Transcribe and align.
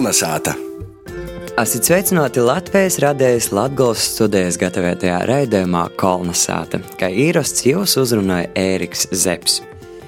Kolnesāta! 0.00 0.54
Esat 1.60 1.84
sveicināti 1.84 2.40
Latvijas 2.40 2.94
radējas 3.02 3.50
Latvijas 3.52 4.06
studijas 4.14 4.56
gatavotajā 4.56 5.18
raidījumā 5.28 5.82
Kolnesāta, 6.00 6.80
kā 6.96 7.10
īrasts 7.12 7.66
jūs 7.68 7.98
uzrunāja 8.00 8.48
Ēriks 8.56 9.10
Zepsi. 9.12 9.60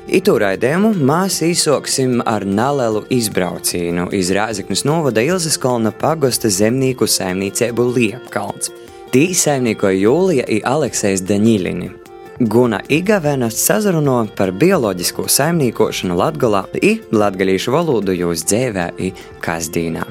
Itu 0.08 0.38
raidījumu 0.40 0.94
mēs 0.96 1.42
īsoksim 1.44 2.22
ar 2.24 2.48
nelielu 2.48 3.04
izbraucienu 3.12 4.08
iz 4.16 4.32
Rāzaknes 4.32 4.86
novada 4.88 5.20
Ilzas 5.28 5.60
kolna 5.60 5.92
pagosta 5.92 6.48
zemnieku 6.48 7.04
saimniecību 7.04 7.90
Liepkalns. 7.92 8.72
Tī 9.12 9.34
saimniekoja 9.36 10.06
Jūlija 10.06 10.48
i 10.48 10.62
Aleksejs 10.72 11.28
Daņilini. 11.28 11.98
Guna 12.40 12.80
Igavena 12.88 13.50
sazaruno 13.50 14.26
par 14.36 14.52
bioloģisko 14.56 15.26
saimniekošanu 15.28 16.16
Latgolā 16.16 16.62
i 16.80 16.94
latgalīšu 17.12 17.74
valodu 17.74 18.14
jūs 18.16 18.46
dzēvē 18.48 18.86
i 18.96 19.10
kasdīnā. 19.44 20.06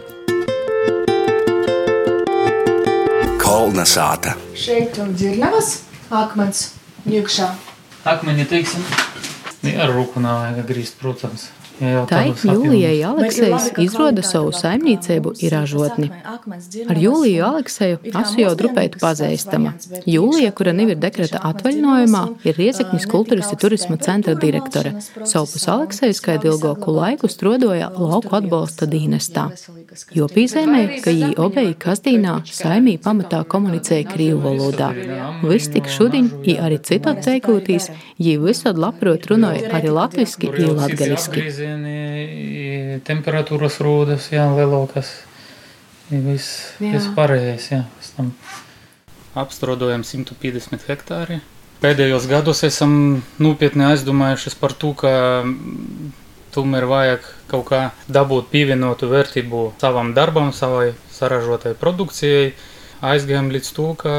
Kolna 3.42 3.88
sāta! 3.90 4.36
Šeit 4.54 5.00
un 5.02 5.16
dzirnavas 5.18 5.80
akmens 6.14 6.68
iekšā. 7.10 7.50
Akmeņi, 8.14 8.46
teiksim, 8.54 8.86
ar 9.82 9.90
rūku 9.96 10.22
nav 10.22 10.62
grīzt, 10.70 11.02
protams. 11.02 11.50
Tai 11.82 12.24
Jūlijai. 12.38 13.00
Aleksejs 13.08 13.72
izroda 13.82 14.22
savu 14.26 14.52
saimniecību 14.54 15.34
ir 15.42 15.56
ražotni. 15.56 16.10
Ar 16.92 17.00
Jūliju 17.02 17.46
Alekseju 17.48 18.00
asu 18.22 18.42
jau 18.44 18.52
drupētu 18.60 19.02
pazīstama. 19.02 19.74
Jūlija, 20.06 20.52
kura 20.58 20.76
nevis 20.78 21.00
dekreta 21.02 21.42
atvaļinājumā, 21.52 22.24
ir 22.46 22.60
Riezeknis 22.60 23.08
kultūras 23.10 23.50
un 23.54 23.62
turisma 23.64 23.98
centra 24.02 24.36
direktore. 24.38 24.94
Savukārt 25.26 25.70
Aleksejs 25.76 26.22
kādu 26.26 26.52
ilgāku 26.54 26.94
laiku 26.96 27.30
strodoja 27.32 27.90
lauku 27.98 28.38
atbalsta 28.38 28.86
dienestā. 28.90 29.50
Jo 30.16 30.30
pīzēmēja, 30.32 31.02
ka 31.04 31.16
viņi 31.16 31.34
obeji 31.42 31.76
kasdīnā 31.82 32.38
saimī 32.48 32.98
pamatā 33.02 33.42
komunicēja 33.52 34.08
krīvu 34.12 34.40
valodā. 34.46 34.92
Viss 35.42 35.72
tik 35.74 35.90
šudiņ, 35.92 36.30
i 36.48 36.58
arī 36.62 36.78
citot 36.86 37.24
teikūtīs, 37.26 37.90
viņi 38.22 38.38
visad 38.46 38.80
labprot 38.80 39.28
runāja 39.32 39.74
arī 39.78 39.92
latviski, 39.98 40.52
i 40.52 40.70
latgaliski. 40.72 41.71
Apgriezieni, 41.72 43.00
temperatūras 43.08 43.80
rūdas, 43.80 44.32
jā, 44.32 44.44
lielākas. 44.52 45.24
Viss, 46.12 46.76
viss 46.82 47.08
pārējais, 47.16 47.70
jā. 47.72 47.86
Pēc 47.96 48.10
tam 48.18 48.32
apstrodojam 49.40 50.04
150 50.04 50.84
hektāri. 50.90 51.40
Pēdējos 51.82 52.28
gados 52.28 52.64
esam 52.68 53.24
nopietni 53.40 53.86
aizdomājušies 53.88 54.58
par 54.60 54.76
to, 54.76 54.92
ka 54.94 55.14
mm, 55.46 56.12
tomēr 56.52 56.86
vajag 56.92 57.30
kaut 57.48 57.66
kā 57.72 57.82
dabūt 58.12 58.52
pievienotu 58.52 59.08
vērtību 59.08 59.72
savam 59.80 60.12
darbam, 60.14 60.52
savai 60.52 60.92
saražotai 61.16 61.74
produkcijai. 61.80 62.52
Aizgājām 63.02 63.48
līdz 63.56 63.72
to, 63.74 63.94
ka 63.96 64.14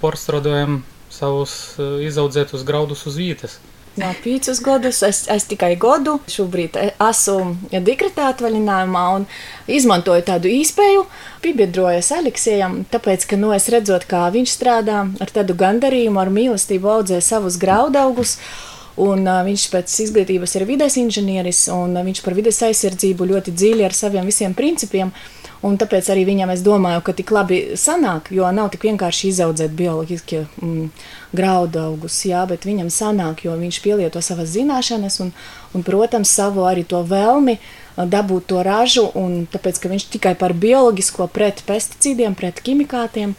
pārstrādājam 0.00 0.80
savus 1.12 1.76
eh, 1.76 2.08
izaudzētus 2.08 2.64
graudus 2.64 3.04
uz 3.06 3.20
vietas. 3.20 3.60
Jā, 3.98 4.12
piecus 4.22 4.60
gadus, 4.62 5.00
es, 5.02 5.24
es 5.32 5.46
tikai 5.50 5.72
gadu. 5.80 6.18
Šobrīd 6.30 6.76
esmu 6.78 7.80
dekretā 7.82 8.28
atvaļinājumā 8.30 9.02
un 9.16 9.24
izmantoju 9.66 10.22
tādu 10.28 10.52
īspēju, 10.54 11.02
piebiedrojos 11.42 12.12
Aleksējam, 12.14 12.84
tāpēc, 12.92 13.26
ka, 13.26 13.38
nu, 13.40 13.50
es 13.56 13.66
redzot, 13.74 14.06
kā 14.06 14.28
viņš 14.34 14.54
strādā 14.54 15.00
ar 15.18 15.34
tādu 15.34 15.56
gandarījumu, 15.58 16.22
ar 16.22 16.30
mīlestību 16.30 16.92
audzē 16.94 17.18
savus 17.24 17.58
graudaugus. 17.58 18.36
Un, 18.98 19.26
uh, 19.30 19.44
viņš 19.46 19.64
pēc 19.70 19.92
izglītības 20.06 20.56
ir 20.58 20.64
vides 20.66 20.96
inženieris, 20.98 21.68
un 21.70 21.92
uh, 21.94 22.02
viņš 22.06 22.22
par 22.24 22.34
vides 22.34 22.58
aizsardzību 22.66 23.28
ļoti 23.30 23.54
dziļi 23.54 23.86
ar 23.86 23.94
saviem 23.94 24.26
visiem 24.26 24.54
principiem. 24.58 25.12
Un 25.66 25.74
tāpēc 25.80 26.06
arī 26.12 26.22
viņam 26.28 26.52
es 26.54 26.60
domāju, 26.62 27.02
ka 27.02 27.16
tik 27.18 27.32
labi 27.34 27.58
sanāk, 27.74 28.30
jo 28.30 28.46
nav 28.54 28.68
tik 28.70 28.86
vienkārši 28.86 29.32
izaudzēt 29.32 29.72
bioloģiski 29.78 30.44
mm, 30.44 30.84
graudu 31.34 31.82
augus, 31.82 32.20
jā, 32.28 32.44
bet 32.46 32.68
viņam 32.68 32.92
sanāk, 32.94 33.42
jo 33.48 33.56
viņš 33.58 33.80
pielieto 33.82 34.22
savas 34.22 34.52
zināšanas 34.54 35.18
un, 35.24 35.34
un 35.74 35.86
protams, 35.86 36.30
savu 36.30 36.62
arī 36.70 36.86
to 36.86 37.02
vēlmi 37.02 37.58
uh, 37.58 37.66
dabūt 38.06 38.46
to 38.52 38.62
ražu, 38.62 39.08
un 39.18 39.46
tāpēc, 39.50 39.80
ka 39.82 39.90
viņš 39.90 40.06
tikai 40.12 40.34
par 40.38 40.54
bioloģisko 40.54 41.26
pret 41.34 41.64
pesticīdiem, 41.66 42.36
pret 42.38 42.60
ķimikātiem. 42.62 43.34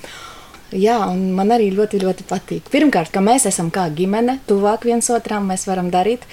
Jā, 0.75 0.99
un 1.09 1.31
man 1.33 1.53
arī 1.55 1.71
ļoti, 1.73 2.01
ļoti 2.03 2.25
patīk. 2.29 2.67
Pirmkārt, 2.69 3.09
ka 3.13 3.23
mēs 3.25 3.47
esam 3.49 3.71
kā 3.73 3.87
ģimene, 3.89 4.39
tuvāk 4.49 4.85
viens 4.85 5.07
otram, 5.09 5.47
mēs 5.49 5.65
varam 5.69 5.89
darīt, 5.93 6.27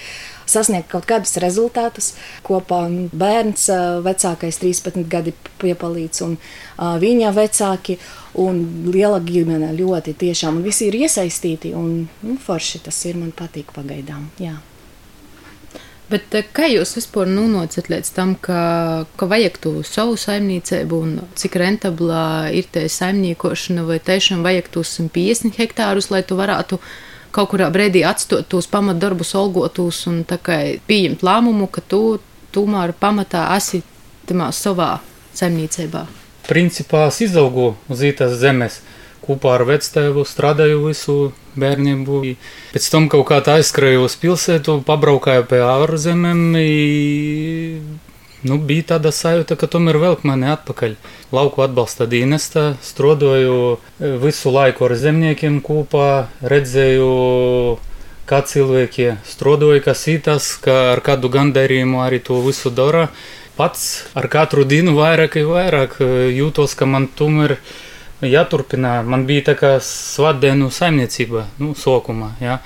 sasniegt 0.49 0.89
kaut 0.91 1.07
kādus 1.09 1.37
rezultātus 1.43 2.13
kopā. 2.47 2.83
Bērns, 3.17 3.67
vecākais, 4.05 4.61
13 4.63 5.07
gadi 5.11 5.33
piepalīdz, 5.61 6.23
un 6.27 6.37
viņa 7.03 7.33
vecāki, 7.35 7.97
un 8.43 8.63
liela 8.93 9.19
ģimene 9.23 9.73
ļoti 9.77 10.15
tiešām, 10.23 10.59
un 10.59 10.65
visi 10.65 10.89
ir 10.89 10.97
iesaistīti, 11.03 11.73
un 11.77 12.07
nu, 12.07 12.39
forši 12.41 12.83
tas 12.87 13.03
ir, 13.09 13.19
man 13.19 13.35
patīk 13.35 13.73
pagaidām. 13.75 14.29
Jā. 14.41 14.57
Bet 16.07 16.31
kā 16.55 16.69
jūs 16.71 16.93
vispār 16.95 17.27
nonācat 17.27 17.89
līdz 17.91 18.09
tam, 18.15 18.29
ka, 18.39 18.59
ka 19.19 19.27
vajag 19.27 19.57
to 19.59 19.73
savu 19.83 20.15
saimniecību 20.15 20.99
un 21.03 21.17
cik 21.35 21.57
rentablā 21.59 22.47
ir 22.55 22.69
tā 22.71 22.85
saimniekošana, 22.87 23.83
vai 23.89 23.99
tiešām 23.99 24.45
vajag 24.45 24.69
tos 24.77 24.93
150 25.01 25.59
hektārus, 25.59 26.07
lai 26.13 26.23
tu 26.23 26.39
varētu 26.39 26.79
kaut 27.31 27.51
kurā 27.53 27.69
brīdī 27.73 28.03
atstot 28.07 28.47
tos 28.51 28.67
pamatdarbus, 28.71 29.35
olgotos 29.37 30.03
un 30.09 30.23
pieņemt 30.27 31.25
lēmumu, 31.25 31.69
ka 31.71 31.81
tu 31.81 32.19
tomēr 32.55 32.93
pamatā 32.97 33.47
esi 33.57 33.83
savā 34.27 34.97
saimniecībā? 35.37 36.05
Principā 36.47 37.07
es 37.11 37.21
izaugu 37.25 37.75
uz 37.91 38.03
ītas 38.07 38.37
zemes. 38.39 38.81
Kopā 39.27 39.57
ar 39.57 39.65
vectēvu 39.67 40.23
strādāju 40.23 40.85
visu 40.85 41.15
bērnību. 41.59 42.21
Pēc 42.71 42.89
tam 42.93 43.09
kaut 43.11 43.25
kā 43.27 43.41
tā 43.43 43.57
aizskrēju 43.59 44.05
uz 44.07 44.15
pilsētu, 44.21 44.77
pabraukāju 44.87 45.47
pie 45.49 45.59
ārzemēm. 45.67 46.43
I, 48.43 48.45
Nu, 48.45 48.59
bija 48.61 48.83
tāda 48.93 49.09
sajūta, 49.09 49.55
ka 49.57 49.65
tomēr 49.65 49.97
velk 49.97 50.21
mani 50.27 50.51
atpakaļ. 50.51 50.93
Lauku 51.33 51.63
atbalsta 51.65 52.05
dienestā, 52.05 52.75
strodoju 52.85 53.55
e, 53.73 54.11
visu 54.21 54.53
laiku 54.53 54.85
ar 54.85 54.93
zemniekiem 54.93 55.57
kopā, 55.65 56.27
redzēju, 56.45 57.07
kā 58.29 58.43
cilvēki 58.45 59.15
strodoja, 59.25 59.81
kas 59.89 60.05
ītas, 60.13 60.51
ka 60.61 60.77
ar 60.93 61.01
kādu 61.01 61.33
gandarījumu 61.33 62.03
arī 62.05 62.21
to 62.21 62.37
visu 62.45 62.69
dara. 62.69 63.07
Pats 63.57 64.05
ar 64.13 64.29
katru 64.29 64.67
dienu 64.69 64.93
vairāk 64.99 65.39
un 65.41 65.49
vairāk 65.55 65.97
e, 65.97 66.13
jūtos, 66.37 66.77
ka 66.77 66.85
man 66.85 67.09
tomēr 67.09 67.57
jāturpina. 68.21 68.99
Man 69.01 69.25
bija 69.25 69.49
tā 69.49 69.57
kā 69.57 69.77
svētdienu 69.81 70.69
saimniecība, 70.69 71.47
nu, 71.57 71.73
sokumā. 71.73 72.35
Ja. 72.43 72.61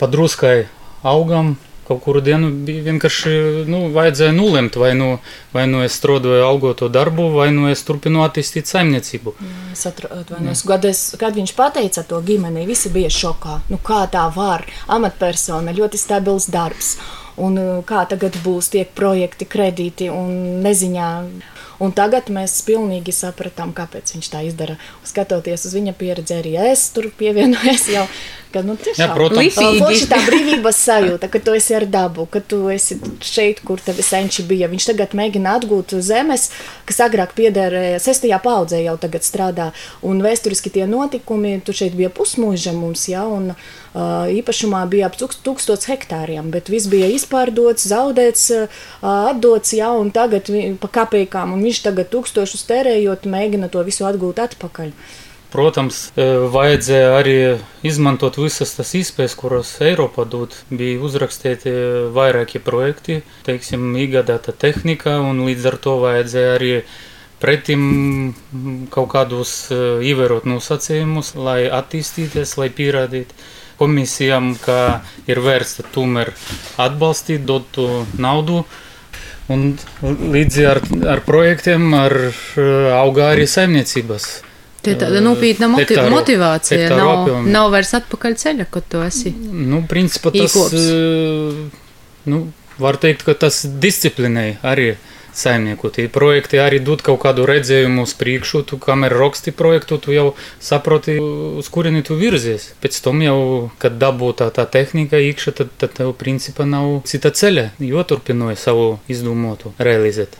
Padruskai 0.00 0.70
augam. 1.04 1.58
Kaut 1.90 2.04
kuru 2.04 2.20
dienu 2.22 2.52
bija 2.66 2.84
vienkārši 2.86 3.30
nu, 3.66 3.80
vajadzēja 3.90 4.30
nulemt, 4.30 4.76
vai 4.78 4.92
nu, 4.94 5.08
vai 5.50 5.64
nu 5.66 5.80
es 5.82 5.96
strādāju 5.98 6.44
algoto 6.46 6.86
darbu, 6.86 7.24
vai 7.34 7.48
nu 7.50 7.66
es 7.66 7.82
turpinu 7.82 8.22
attīstīt 8.22 8.70
saimniecību. 8.70 9.32
Es 9.72 9.82
atvainojos, 9.90 10.62
kad, 10.70 10.86
es, 10.86 11.00
kad 11.18 11.34
viņš 11.34 11.54
pateica 11.58 12.04
to 12.06 12.20
ģimenei, 12.22 12.68
visi 12.68 12.92
bija 12.94 13.10
šokā. 13.10 13.56
Nu, 13.74 13.80
kā 13.82 14.04
tā 14.12 14.28
var? 14.36 14.62
Amatpersona, 14.86 15.74
ļoti 15.74 15.98
stabils 15.98 16.46
darbs. 16.54 16.92
Un 17.42 17.58
uh, 17.58 17.72
kā 17.82 18.04
tagad 18.06 18.38
būs 18.44 18.70
tie 18.70 18.84
projekti, 18.86 19.50
kredīti 19.50 20.12
un 20.14 20.62
neziņā. 20.62 21.10
Un 21.80 21.94
tagad 21.96 22.28
mēs 22.28 22.58
pilnīgi 22.66 23.12
sapratām, 23.16 23.72
kāpēc 23.76 24.12
viņš 24.12 24.28
tā 24.28 24.42
izdara. 24.44 24.76
Skatoties 25.06 25.64
uz 25.64 25.72
viņa 25.78 25.94
pieredzi, 25.96 26.36
arī 26.36 26.52
es 26.68 26.90
tur 26.92 27.08
pievienojos 27.16 27.88
jau. 27.94 28.04
Ka, 28.50 28.64
nu, 28.66 28.74
tiešām, 28.74 29.04
Jā, 29.04 29.14
protams. 29.14 29.40
Lifīgi. 29.46 29.80
Forši 29.80 30.06
tā 30.10 30.18
brīvības 30.26 30.78
sajūta, 30.82 31.28
ka 31.30 31.40
tu 31.46 31.54
esi 31.54 31.76
ar 31.78 31.86
dabu, 31.86 32.24
ka 32.26 32.42
tu 32.42 32.64
esi 32.74 32.98
šeit, 33.22 33.62
kur 33.64 33.80
tevi 33.80 34.02
senči 34.02 34.42
bija. 34.48 34.68
Viņš 34.72 34.90
tagad 34.90 35.14
mēģina 35.16 35.54
atgūt 35.60 35.94
zemes, 36.02 36.48
kas 36.88 36.98
agrāk 37.06 37.36
piederēja 37.38 38.00
sestajā 38.02 38.40
paudzē, 38.42 38.82
jau 38.82 38.96
tagad 39.00 39.24
strādā. 39.24 39.70
Un 40.02 40.20
vēsturiski 40.26 40.74
tie 40.74 40.88
notikumi, 40.90 41.60
tu 41.62 41.76
šeit 41.76 41.94
bija 41.94 42.10
pusmūža 42.10 42.74
mums, 42.74 43.06
ja, 43.12 43.22
un 43.30 43.54
uh, 43.54 43.70
īpašumā 43.94 44.84
bija 44.90 45.06
ap 45.10 45.16
tūkst- 45.18 45.42
tūkstots 45.46 45.88
hektāriem, 45.90 46.50
bet 46.50 46.68
viss 46.68 46.86
bija 46.86 47.08
izpārdots, 47.10 47.88
zaudēts, 47.90 48.50
uh, 48.54 48.68
atdots, 49.02 49.72
ja, 49.72 49.90
un 49.90 50.10
tagad 50.10 50.50
pa 50.80 50.88
kapekām, 50.88 51.52
un 51.52 51.62
viņš 51.62 51.82
tagad 51.88 52.10
tūkstošus 52.12 52.66
tērējot, 52.70 53.26
mēģina 53.26 53.70
to 53.70 53.82
visu 53.82 54.06
atgūt 54.06 54.38
atpakaļ. 54.38 54.94
Protams, 55.50 56.12
e, 56.14 56.24
vajadzēja 56.46 57.14
arī 57.18 57.36
izmantot 57.82 58.36
visas 58.38 58.70
tās 58.76 58.92
iespējas, 58.94 59.34
kuras 59.34 59.72
Eiropā 59.82 60.22
dod. 60.30 60.54
Bija 60.70 61.00
uzrakstīti 61.02 61.72
vairāki 62.14 62.62
projekti, 62.62 63.24
teiksim, 63.48 63.88
iegādāta 63.98 64.54
tehnika, 64.54 65.18
un 65.26 65.42
līdz 65.48 65.66
ar 65.72 65.78
to 65.82 65.96
vajadzēja 66.04 66.52
arī 66.54 66.70
pretim 67.42 67.82
kaut 68.94 69.10
kādus 69.10 69.54
e, 69.74 69.80
ievērot 70.12 70.46
nosacījumus, 70.46 71.34
lai 71.34 71.64
attīstīties, 71.66 72.54
lai 72.60 72.70
pierādītu 72.70 73.34
komisijām, 73.80 74.52
ka 74.60 75.00
ir 75.30 75.40
vērsta 75.42 75.86
tomēr 75.94 76.34
atbalstīt, 76.80 77.46
dot 77.48 77.80
naudu. 78.20 78.64
Un 79.50 79.72
līdzi 80.30 80.66
ar, 80.70 80.78
ar 81.10 81.24
projektiem, 81.26 81.88
ar 81.98 82.14
augā 83.00 83.32
arī 83.32 83.48
saimniecības. 83.50 84.28
Tā 84.80 84.94
ir 84.94 85.00
tāda 85.00 85.20
nopietna 85.20 85.68
motiv 85.68 85.90
hektāru, 85.90 86.12
motivācija. 86.14 86.78
Hektāru 86.78 87.00
nav, 87.02 87.10
apjomi. 87.18 87.52
nav 87.52 87.66
vairs 87.74 87.90
atpakaļ 87.98 88.36
ceļa, 88.40 88.66
kad 88.72 88.86
tu 88.88 89.02
esi. 89.04 89.32
Nu, 89.34 89.82
principā 89.90 90.32
tas, 90.32 90.54
nu, 92.30 92.38
var 92.80 92.96
teikt, 93.02 93.26
ka 93.26 93.34
tas 93.42 93.60
disciplinēja 93.82 94.56
arī 94.70 94.94
saimnieku. 95.34 95.90
Tie 95.94 96.08
projekti 96.12 96.60
arī 96.62 96.80
dod 96.84 97.02
kaut 97.06 97.20
kādu 97.24 97.46
redzējumu 97.48 98.04
uz 98.06 98.14
priekšu, 98.18 98.62
tu 98.68 98.78
kamēr 98.82 99.14
raksti 99.16 99.54
projektu, 99.56 99.98
tu 99.98 100.14
jau 100.14 100.26
saproti, 100.60 101.18
uz 101.20 101.70
kurieni 101.72 102.04
tu 102.06 102.18
virzies. 102.20 102.70
Pēc 102.82 103.00
tam 103.04 103.22
jau, 103.24 103.40
kad 103.82 103.98
dabū 104.00 104.32
tā, 104.38 104.50
tehnika 104.50 105.20
iekšā, 105.20 105.56
tad, 105.62 105.74
tad 105.80 105.96
tev 105.96 106.14
principā 106.18 106.68
nav 106.68 107.02
cita 107.08 107.32
ceļa, 107.34 107.70
jo 107.84 108.06
turpināja 108.06 108.60
savu 108.68 108.86
izdomātu 109.10 109.74
realizēt. 109.78 110.38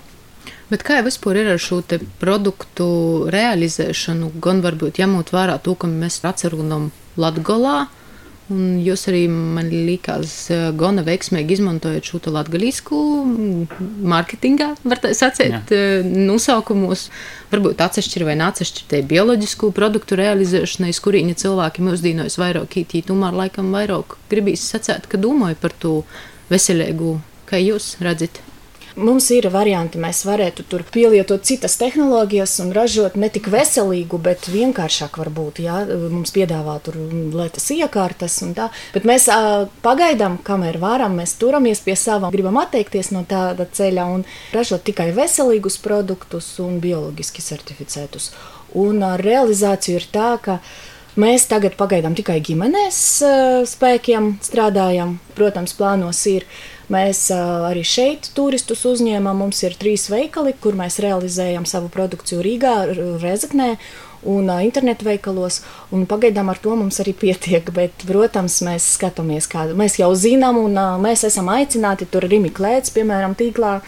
Bet 0.70 0.84
kā 0.86 1.00
jau 1.00 1.06
vispār 1.08 1.40
ir 1.40 1.48
ar 1.50 1.58
šo 1.58 1.80
produktu 2.22 2.86
realizēšanu, 3.34 4.30
gan 4.42 4.60
varbūt 4.62 5.00
ņemot 5.02 5.32
vērā 5.34 5.56
to, 5.64 5.74
ka 5.74 5.90
mēs 5.90 6.20
atcerunam 6.22 6.92
Latgolā, 7.18 7.88
Un 8.50 8.80
jūs 8.82 9.04
arī 9.06 9.22
man 9.30 9.68
likās 9.70 10.32
eh, 10.50 10.70
gana 10.74 11.04
veiksmīgi 11.06 11.54
izmantojot 11.54 12.08
šo 12.08 12.32
latgaļisku 12.34 12.98
mārketingā, 14.10 14.72
var 14.82 15.02
tā 15.02 15.12
sacīt, 15.14 15.54
Jā. 15.54 15.62
Eh, 15.76 16.10
nosaukumos. 16.26 17.06
Varbūt 17.50 17.82
atsevišķi 17.82 18.26
vai 18.26 18.36
neatsevišķi 18.42 19.02
bioloģisku 19.10 19.70
produktu 19.74 20.18
realizēšanai, 20.18 20.90
kurīņa 21.06 21.38
cilvēki 21.44 21.86
mūsdīnos 21.86 22.38
vairāk 22.42 22.78
ītī, 22.82 23.04
tomēr 23.06 23.38
laikam 23.44 23.70
vairāk 23.74 24.18
gribīs 24.30 24.66
sacēt, 24.70 25.06
ka 25.10 25.18
domāju 25.18 25.58
par 25.62 25.74
to 25.82 25.96
veselīgu, 26.50 27.18
kā 27.50 27.58
jūs 27.62 27.96
redzat. 28.02 28.42
Mums 29.00 29.30
ir 29.32 29.46
varianti, 29.52 29.96
mēs 30.00 30.18
varētu 30.28 30.64
tur 30.68 30.82
pielietot 30.92 31.44
citas 31.48 31.78
tehnoloģijas 31.80 32.58
un 32.64 32.72
ražot 32.76 33.16
ne 33.16 33.30
tik 33.32 33.48
veselīgu, 33.52 34.18
bet 34.20 34.50
vienkāršāk 34.52 35.16
varbūt, 35.22 35.62
jā, 35.64 35.78
mums 36.12 36.34
piedāvā 36.36 36.76
tur 36.84 36.98
lietas 37.32 37.70
iekārtas 37.72 38.36
un 38.44 38.52
tā. 38.58 38.68
Bet 38.92 39.08
mēs 39.08 39.30
pagaidām, 39.84 40.36
kamēr 40.44 40.76
varam, 40.82 41.16
mēs 41.20 41.34
turamies 41.40 41.80
pie 41.86 41.96
sava, 41.96 42.28
gribam 42.34 42.60
atteikties 42.60 43.12
no 43.16 43.24
tāda 43.28 43.64
ceļa 43.64 44.06
un 44.18 44.26
ražot 44.52 44.84
tikai 44.84 45.10
veselīgus 45.16 45.80
produktus 45.80 46.52
un 46.60 46.76
bioloģiski 46.84 47.44
certificētus. 47.48 48.30
Un 48.78 49.00
ar 49.02 49.24
realizāciju 49.24 50.02
ir 50.02 50.08
tā, 50.12 50.30
ka 50.44 50.60
Mēs 51.18 51.48
tagad 51.50 51.74
pagaidām 51.74 52.14
tikai 52.14 52.36
ģimenes 52.38 52.98
spēkiem 53.66 54.36
strādājam. 54.46 55.16
Protams, 55.34 55.74
plānos 55.74 56.20
ir 56.30 56.46
Mēs 56.90 57.28
arī 57.30 57.84
šeit 57.86 58.32
turistus 58.34 58.82
uzņēmām. 58.88 59.44
Mums 59.44 59.62
ir 59.62 59.76
trīs 59.78 60.08
veikali, 60.10 60.56
kur 60.58 60.74
mēs 60.78 60.98
realizējam 61.02 61.66
savu 61.68 61.90
produkciju 61.92 62.42
Rīgā, 62.42 62.74
Rezeknē 63.22 63.76
un 64.30 64.50
internetu 64.60 65.06
veikalos. 65.06 65.60
Un 65.94 66.06
pagaidām 66.10 66.50
ar 66.50 66.58
to 66.60 66.74
mums 66.76 66.98
arī 67.02 67.14
pietiek. 67.16 67.70
Bet, 67.76 68.06
protams, 68.08 68.58
mēs 68.66 68.88
skatāmies, 68.96 69.46
kāda 69.50 69.76
mēs 69.78 70.00
jau 70.02 70.10
zinām, 70.18 70.58
un 70.60 70.80
mēs 71.04 71.24
esam 71.30 71.52
aicināti 71.54 72.10
tur 72.10 72.26
Rimi 72.26 72.50
Klēts, 72.54 72.94
piemēram, 72.96 73.38
tīklā. 73.38 73.78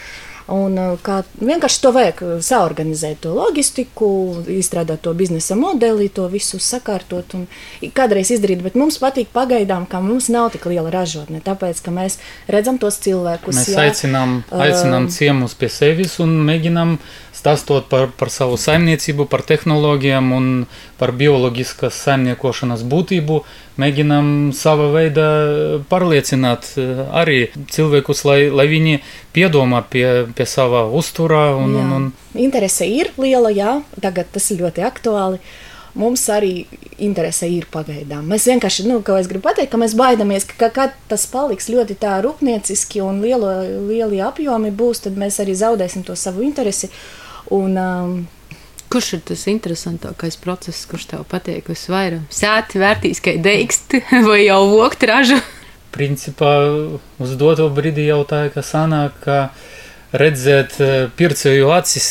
Un, 0.51 0.75
uh, 0.75 0.97
kā, 0.99 1.21
vienkārši 1.39 1.81
to 1.83 1.91
vajag 1.95 2.21
saorganizēt, 2.43 3.21
to 3.23 3.31
loģistiku, 3.37 4.09
izstrādāt 4.51 5.03
to 5.05 5.13
biznesa 5.15 5.55
modeli, 5.55 6.09
to 6.11 6.27
visu 6.31 6.59
sakārtot 6.59 7.37
un 7.37 7.45
kādreiz 7.95 8.33
izdarīt. 8.35 8.63
Bet 8.65 8.75
mums 8.79 8.99
patīk 8.99 9.31
pagaidām, 9.35 9.87
ka 9.87 10.01
mums 10.03 10.27
nav 10.33 10.51
tik 10.55 10.67
liela 10.71 10.91
ražotne, 10.93 11.39
tāpēc 11.43 11.79
ka 11.85 11.95
mēs 11.95 12.19
redzam 12.51 12.79
tos 12.81 12.99
cilvēkus. 13.03 13.55
Mēs 13.61 13.71
jā, 13.71 13.87
aicinām, 13.87 14.41
aicinām 14.51 15.07
ciemus 15.13 15.55
pie 15.55 15.71
sevis 15.71 16.19
un 16.23 16.35
mēģinām 16.47 16.97
stāstot 17.33 17.87
par, 17.91 18.09
par 18.17 18.31
savu 18.33 18.59
saimniecību, 18.59 19.27
par 19.31 19.43
tehnoloģijām 19.47 20.31
un 20.35 20.49
par 21.03 21.11
bioloģiskas 21.19 21.97
saimniekošanas 22.05 22.85
būtību, 22.87 23.41
mēģinām 23.81 24.27
sava 24.55 24.87
veida 24.93 25.25
pārliecināt 25.91 26.69
eh, 26.79 27.03
arī 27.11 27.37
cilvēkus, 27.75 28.23
lai, 28.29 28.39
lai 28.47 28.69
viņi 28.71 29.01
piedomā 29.35 29.83
pie, 29.91 30.07
pie 30.31 30.47
sava 30.47 30.85
uzturā. 30.87 31.49
Un, 31.59 31.75
jā. 31.75 31.83
un, 31.83 31.93
un... 31.97 32.39
Interese 32.39 32.87
ir 32.87 33.11
liela, 33.19 33.51
jā, 33.51 33.81
tagad 33.99 34.31
tas 34.31 34.47
ir 34.53 34.63
ļoti 34.63 34.85
aktuāli. 34.87 35.41
Mums 35.99 36.23
arī 36.33 36.63
interese 37.03 37.45
ir 37.51 37.67
pagaidām. 37.69 38.23
Mēs 38.31 38.47
vienkārši, 38.49 38.87
nu, 38.87 39.01
ko 39.05 39.19
es 39.19 39.27
gribu 39.29 39.49
pateikt, 39.49 39.69
ka 39.73 39.77
mēs 39.81 39.93
baidāmies, 39.99 40.47
ka, 40.49 40.71
kad 40.73 40.95
tas 41.11 41.27
paliks 41.29 41.67
ļoti 41.69 41.99
tā 42.01 42.15
rūpnieciski 42.23 43.03
un 43.03 43.19
lielo, 43.21 43.51
lieli 43.91 44.23
apjomi 44.23 44.71
būs, 44.73 45.03
tad 45.03 45.19
mēs 45.19 45.37
arī 45.43 45.53
zaudēsim 45.59 46.07
to 46.07 46.15
savu 46.17 46.47
interesi. 46.47 46.89
Un, 47.53 47.77
um, 47.77 48.15
Kurš 48.93 49.07
ir 49.17 49.21
tas 49.25 49.47
interesantākais 49.49 50.37
process, 50.37 50.83
kurš 50.89 51.07
tev 51.09 51.25
patīk 51.29 51.71
visvairāk? 51.71 52.27
Sēti 52.33 52.81
vērtīs, 52.81 53.21
ka 53.25 53.33
dēkst 53.41 53.97
vai 54.29 54.43
jau 54.43 54.59
vokt 54.69 55.05
ražu? 55.09 55.39
Principā 55.93 56.51
uz 57.21 57.33
doto 57.37 57.65
brīdi 57.73 58.05
jau 58.05 58.21
tā, 58.29 58.45
ka 58.53 58.61
sanāk, 58.65 59.17
ka 59.25 59.37
redzēt 60.13 60.77
eh, 60.81 60.95
pircēju 61.17 61.73
acis, 61.73 62.09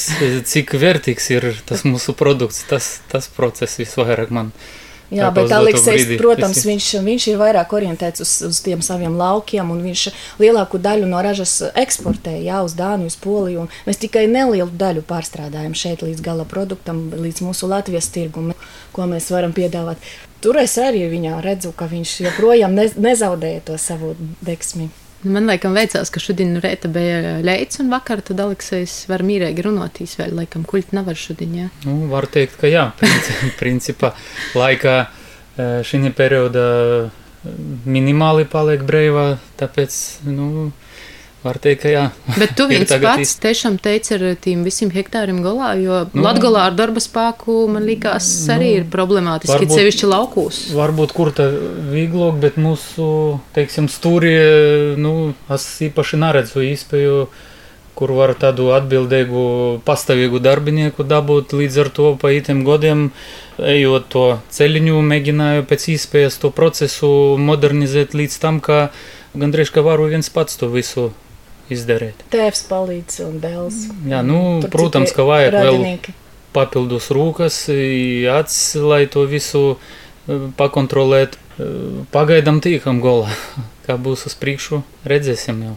cik 0.50 0.74
vērtīgs 0.82 1.30
ir 1.36 1.48
tas 1.66 1.86
mūsu 1.86 2.14
produkts, 2.18 2.64
tas, 2.70 2.96
tas 3.10 3.30
process 3.30 3.78
visvairāk 3.78 4.34
man 4.34 4.50
patīk 4.50 4.91
Jā, 5.12 5.28
bet 5.34 5.52
Aleksis, 5.52 6.06
protams, 6.16 6.62
viņš, 6.64 6.86
viņš 7.04 7.26
ir 7.32 7.40
vairāk 7.40 7.74
orientēts 7.76 8.24
uz, 8.24 8.32
uz 8.48 8.60
tiem 8.64 8.80
saviem 8.84 9.12
laukiem, 9.18 9.68
un 9.74 9.82
viņš 9.84 10.06
lielāko 10.40 10.80
daļu 10.80 11.10
no 11.10 11.20
ražas 11.24 11.58
eksportē 11.76 12.38
jā, 12.40 12.62
uz 12.64 12.72
Dāniju, 12.78 13.12
uz 13.12 13.18
Poliju. 13.20 13.66
Mēs 13.88 14.00
tikai 14.00 14.24
nelielu 14.30 14.70
daļu 14.80 15.04
pārstrādājam 15.08 15.76
šeit 15.76 16.06
līdz 16.06 16.24
gala 16.24 16.48
produktam, 16.48 17.10
līdz 17.12 17.44
mūsu 17.44 17.68
Latvijas 17.68 18.08
tirgumam, 18.14 18.56
ko 18.96 19.08
mēs 19.10 19.28
varam 19.34 19.52
piedāvāt. 19.56 20.00
Tur 20.42 20.58
es 20.58 20.78
arī 20.80 21.04
viņā 21.12 21.36
redzu, 21.44 21.74
ka 21.76 21.86
viņš 21.90 22.16
joprojām 22.24 22.72
ne, 22.74 22.88
nezaudēja 22.96 23.68
to 23.68 23.78
savu 23.78 24.16
deksmi. 24.42 24.88
Man 25.22 25.46
liekas, 25.46 25.70
veicās, 25.70 26.10
ka 26.10 26.20
šodien 26.22 26.56
no 26.56 26.60
rīta 26.62 26.88
bija 26.90 27.36
leids, 27.46 27.78
un 27.82 27.92
vakar 27.92 28.24
tad 28.26 28.40
Aleksis 28.42 29.04
var 29.10 29.22
mīrīgi 29.26 29.62
runātīs, 29.62 30.16
vēl 30.18 30.34
laikam 30.34 30.64
kuļt 30.66 30.90
nevar 30.96 31.18
šodien, 31.18 31.52
jā? 31.60 31.66
Nu, 31.86 32.08
var 32.10 32.26
teikt, 32.26 32.56
ka 32.58 32.70
jā, 32.70 32.88
principā 33.60 34.10
laikā 34.58 34.96
e, 35.02 35.68
šī 35.86 36.10
perioda 36.18 36.64
minimāli 37.86 38.48
paliek 38.50 38.82
breivā, 38.86 39.26
tāpēc, 39.62 39.98
nu, 40.26 40.70
Var 41.42 41.58
teikt, 41.58 41.80
ka 41.82 41.90
jā. 41.90 42.02
Bet 42.38 42.54
tu 42.54 42.68
viens 42.70 42.86
pats 42.86 43.24
īsti... 43.24 43.42
tiešām 43.42 43.76
teici 43.82 44.14
ar 44.14 44.24
tiem 44.42 44.62
visiem 44.66 44.92
hektāriem 44.94 45.40
galā, 45.42 45.72
jo 45.80 46.04
nu, 46.12 46.22
Latgalā 46.22 46.68
ar 46.70 46.76
darba 46.78 47.02
spēku 47.02 47.64
man 47.72 47.86
likās 47.88 48.28
arī 48.52 48.68
nu, 48.68 48.74
ir 48.78 48.90
problemātiski, 48.92 49.56
varbūt, 49.56 49.74
sevišķi 49.80 50.10
laukūs. 50.12 50.60
Varbūt 50.78 51.14
kur 51.16 51.32
tā 51.34 51.48
vieglāk, 51.90 52.38
bet 52.44 52.60
mūsu, 52.62 53.06
teiksim, 53.56 53.88
stūri, 53.90 54.36
nu, 55.02 55.32
es 55.50 55.66
īpaši 55.88 56.20
neredzu 56.22 56.62
īspēju, 56.68 57.16
kur 57.98 58.14
var 58.16 58.36
tādu 58.38 58.70
atbildīgu, 58.76 59.42
pastāvīgu 59.86 60.38
darbinieku 60.42 61.04
dabūt 61.04 61.56
līdz 61.58 61.80
ar 61.82 61.90
to 61.98 62.12
pa 62.22 62.30
ītiem 62.36 62.62
godiem, 62.66 63.08
ejot 63.58 64.06
to 64.14 64.24
ceļiņu, 64.54 65.02
mēģināju 65.10 65.66
pēc 65.66 65.88
īspējas 65.96 66.38
to 66.44 66.52
procesu 66.54 67.10
modernizēt 67.50 68.14
līdz 68.14 68.38
tam, 68.46 68.62
ka 68.62 68.86
gandrīz 69.34 69.74
ka 69.74 69.82
varu 69.84 70.06
viens 70.14 70.30
pats 70.32 70.56
to 70.60 70.70
visu 70.72 71.10
izdarīt. 71.72 72.24
Tēvs 72.32 72.66
palīdz 72.70 73.20
un 73.26 73.38
dēls. 73.42 73.78
Jā, 74.08 74.22
nu, 74.26 74.60
Tur 74.64 74.72
protams, 74.72 75.14
ka 75.16 75.26
vajag 75.28 75.54
radinieki. 75.56 76.14
vēl 76.14 76.20
papildus 76.52 77.10
rūkas, 77.12 77.64
acis, 78.32 78.74
lai 78.76 79.04
to 79.10 79.24
visu 79.28 79.62
e, 79.72 80.38
pakontrolēt. 80.58 81.38
E, 81.56 81.68
pagaidām 82.14 82.60
tīkam 82.64 83.00
golā. 83.04 83.32
Kā 83.86 83.96
būs 83.98 84.28
uz 84.28 84.36
priekšu, 84.38 84.82
redzēsim 85.08 85.64
jau. 85.66 85.76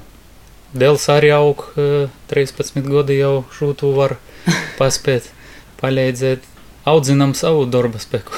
Dēls 0.76 1.08
arī 1.10 1.32
aug, 1.32 1.64
13 2.32 2.76
e, 2.82 2.84
gadi 2.86 3.20
jau 3.22 3.46
šūtu 3.56 3.94
var 3.96 4.18
paspēt, 4.80 5.32
palīdzēt. 5.82 6.52
Audzinam 6.86 7.34
savu 7.34 7.64
darba 7.66 7.98
spēku. 7.98 8.36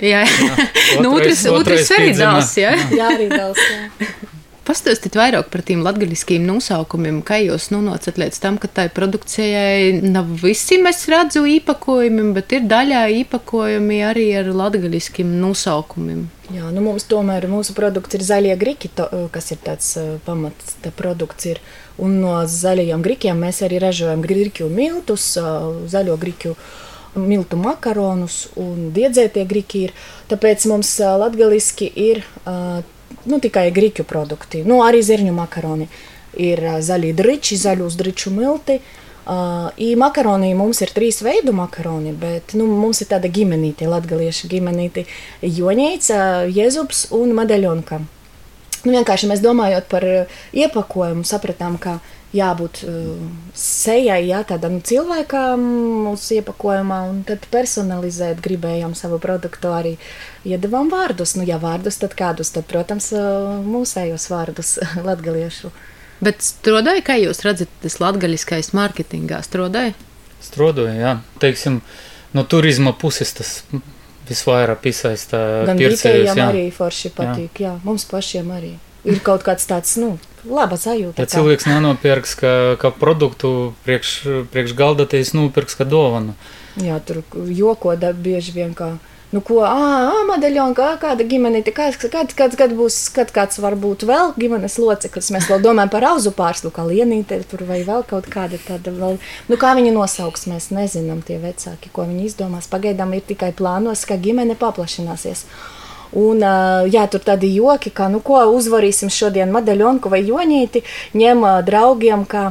Jā, 0.00 0.22
jā. 0.48 0.68
nu, 1.04 1.12
otrs, 1.18 1.44
otrs, 1.44 1.56
otrs 1.58 1.90
arī 1.98 2.12
dēls, 2.16 2.54
jā? 2.56 2.72
Jā, 2.96 3.10
arī 3.18 3.28
dēls, 3.28 3.60
jā. 3.60 4.38
Pastāstiet 4.70 5.16
vairāk 5.18 5.48
par 5.50 5.64
tiem 5.66 5.80
latgaļiskiem 5.82 6.44
nosaukumiem, 6.46 7.16
kā 7.26 7.40
jūs 7.42 7.72
nonācat 7.72 8.20
līdz 8.22 8.36
tam, 8.38 8.58
ka 8.62 8.68
tai 8.70 8.84
produkcijai 8.94 9.96
nav 10.04 10.28
visi 10.44 10.76
mēs 10.78 11.00
redzu 11.10 11.40
īpakojumi, 11.56 12.28
bet 12.36 12.54
ir 12.54 12.68
daļā 12.70 13.00
īpakojumi 13.24 13.98
arī 14.06 14.28
ar 14.38 14.52
latgaļiskiem 14.54 15.32
nosaukumiem. 15.42 16.20
Jā, 16.54 16.70
nu 16.70 16.84
mums 16.84 17.08
tomēr 17.10 17.48
mūsu 17.50 17.74
produkts 17.74 18.14
ir 18.14 18.22
zaļie 18.28 18.54
griki, 18.60 18.92
to, 18.94 19.08
kas 19.34 19.50
ir 19.50 19.58
tāds 19.64 19.88
uh, 19.98 20.12
pamats, 20.28 20.76
tā 20.84 20.94
produkts 20.94 21.50
ir. 21.50 21.58
Un 21.98 22.20
no 22.22 22.36
zaļajiem 22.46 23.02
grikiem 23.02 23.42
mēs 23.42 23.64
arī 23.66 23.82
ražojam 23.82 24.22
griķu 24.22 24.70
miltus, 24.70 25.32
uh, 25.42 25.82
zaļo 25.90 26.14
griķu 26.22 26.54
miltu 27.18 27.58
makaronus 27.58 28.44
un 28.54 28.92
diedzētie 28.94 29.48
griki 29.50 29.84
ir. 29.88 29.98
Tāpēc 30.30 30.70
mums 30.70 30.94
latgaliski 31.02 31.90
ir 32.06 32.22
uh, 32.46 32.86
nu, 33.28 33.40
tikai 33.42 33.68
grīķu 33.74 34.06
produkti, 34.08 34.64
nu, 34.64 34.80
arī 34.86 35.02
zirņu 35.04 35.34
makaroni. 35.36 35.88
ir 36.38 36.60
zaļie 36.78 37.12
driči, 37.12 37.56
zaļus 37.58 37.96
driču 37.98 38.30
milti. 38.30 38.80
Uh, 39.30 39.96
makaroni 39.96 40.54
mums 40.54 40.80
ir 40.80 40.90
trīs 40.94 41.20
veidu 41.22 41.52
makaroni, 41.52 42.12
bet 42.12 42.54
nu, 42.54 42.66
mums 42.66 43.00
ir 43.02 43.10
tāda 43.10 43.28
ģimenīte, 43.28 43.86
latgaliešu 43.86 44.48
ģimenīte, 44.48 45.04
joņīca, 45.42 46.48
jezups 46.50 47.08
un 47.14 47.34
madeļonka. 47.36 48.00
Nu, 48.84 48.94
vienkārši 48.96 49.28
mēs 49.28 49.42
domājot 49.44 49.90
par 49.90 50.06
iepakojumu, 50.56 51.26
sapratām, 51.28 51.76
ka 51.80 51.98
jābūt 52.36 52.82
uh, 52.86 53.22
sejai, 53.58 54.20
jā, 54.28 54.40
tādam 54.46 54.78
cilvēkam 54.86 55.62
mūsu 56.06 56.38
iepakojumā, 56.38 57.00
un 57.10 57.22
tad 57.26 57.46
personalizēt 57.52 58.42
gribējām 58.44 58.94
savu 58.98 59.18
produktu 59.22 59.72
arī 59.74 59.96
iedavām 60.46 60.92
vārdus. 60.92 61.34
Nu, 61.38 61.46
ja 61.48 61.58
vārdus, 61.62 61.98
tad 62.02 62.14
kādus, 62.18 62.52
tad, 62.54 62.68
protams, 62.70 63.10
uh, 63.16 63.58
mūsējos 63.66 64.28
vārdus 64.30 64.76
latgaliešu. 65.08 65.72
Bet 66.20 66.44
strādāja, 66.44 67.02
kā 67.04 67.16
jūs 67.18 67.42
redzat, 67.46 67.72
tas 67.82 67.96
latgaļiskais 68.02 68.74
mārketingā 68.76 69.40
strādāja? 69.46 69.96
Strādāja, 70.44 70.96
jā. 71.00 71.14
Teiksim, 71.42 71.80
no 72.36 72.44
turisma 72.48 72.92
puses 72.96 73.32
tas 73.36 73.54
visvairāk 74.30 74.80
piesaista 74.84 75.40
pircējus. 75.68 76.32
Gan 76.32 76.46
arī 76.48 76.68
forši 76.74 77.12
patīk, 77.16 77.60
jā. 77.60 77.74
jā, 77.74 77.76
mums 77.84 78.06
pašiem 78.10 78.50
arī. 78.54 78.74
Ir 79.08 79.20
kaut 79.24 79.44
kāds 79.46 79.64
tāds, 79.68 79.94
nu, 80.00 80.14
laba 80.44 80.76
sajūta. 80.80 81.22
Ja 81.22 81.30
cilvēks 81.30 81.68
nenopirks 81.70 82.34
kā, 82.40 82.54
kā 82.80 82.90
produktu 82.92 83.72
priekš, 83.86 84.16
priekš 84.52 84.74
galda, 84.76 85.06
tad 85.08 85.22
viņš 85.22 85.32
nopirks 85.38 85.78
kā 85.78 85.86
dovanu. 85.88 86.36
Jā, 86.80 87.00
tur 87.04 87.22
joko 87.48 87.96
da 87.98 88.12
bieži 88.12 88.54
vien 88.56 88.76
kā. 88.76 88.94
Nu, 89.30 89.38
ko, 89.46 89.60
ah, 89.62 90.24
medaļona, 90.26 90.74
kā, 90.74 90.88
kāda 90.98 91.22
ģimene, 91.30 91.60
kāds, 91.70 92.00
kāds, 92.02 92.34
kāds, 92.34 92.56
kāds 92.58 92.74
būs, 92.74 92.96
kad 93.14 93.28
kāds 93.30 93.60
var 93.62 93.76
būt 93.78 94.02
vēl 94.08 94.32
ģimenes 94.34 94.74
loceklis. 94.82 95.28
Mēs 95.30 95.46
vēl 95.46 95.62
domājam 95.62 95.92
par 95.92 96.08
auzu 96.08 96.32
pārslu, 96.34 96.72
kā 96.74 96.82
lienīte 96.88 97.38
tur 97.50 97.62
vai 97.68 97.84
vēl 97.86 98.02
kaut 98.10 98.26
kāda 98.32 98.58
tāda 98.64 98.90
vēl. 98.90 99.20
Nu, 99.46 99.58
kā 99.60 99.76
viņi 99.78 99.94
nosauks, 99.94 100.48
mēs 100.50 100.72
nezinām 100.74 101.22
tie 101.22 101.38
vecāki, 101.38 101.92
ko 101.94 102.08
viņi 102.10 102.26
izdomās. 102.26 102.66
Pagaidām 102.72 103.14
ir 103.14 103.22
tikai 103.30 103.52
plānos, 103.54 104.02
ka 104.02 104.18
ģimene 104.18 104.58
paplašināsies. 104.58 105.46
Un, 106.18 106.42
jā, 106.90 107.06
tur 107.06 107.22
tādi 107.22 107.52
joki, 107.54 107.94
kā, 107.94 108.10
nu, 108.10 108.18
ko 108.26 108.42
uzvarīsim 108.50 109.14
šodien, 109.14 109.54
medaļonku 109.54 110.10
vai 110.10 110.24
joņīti, 110.26 110.82
ņem 111.14 111.46
draugiem, 111.70 112.26
kā, 112.26 112.48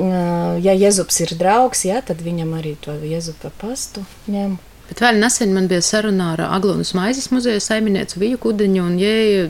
ja 0.00 0.80
Jezups 0.80 1.20
ir 1.26 1.36
draugs, 1.36 1.84
jā, 1.92 2.00
tad 2.00 2.24
viņam 2.24 2.56
arī 2.56 2.78
to 2.80 2.96
Jezupa 3.04 3.52
pastu 3.60 4.08
ņem. 4.32 4.56
Bet 4.88 5.00
vēl 5.00 5.20
nesen 5.22 5.54
man 5.56 5.68
bija 5.70 5.82
saruna 5.84 6.32
ar 6.34 6.44
Aglonas 6.50 6.92
maizes 6.96 7.30
muzeja 7.32 7.60
saimnieci 7.62 8.20
Viju 8.20 8.40
Kudiņu, 8.42 8.82
un 8.84 8.96
jie 9.00 9.46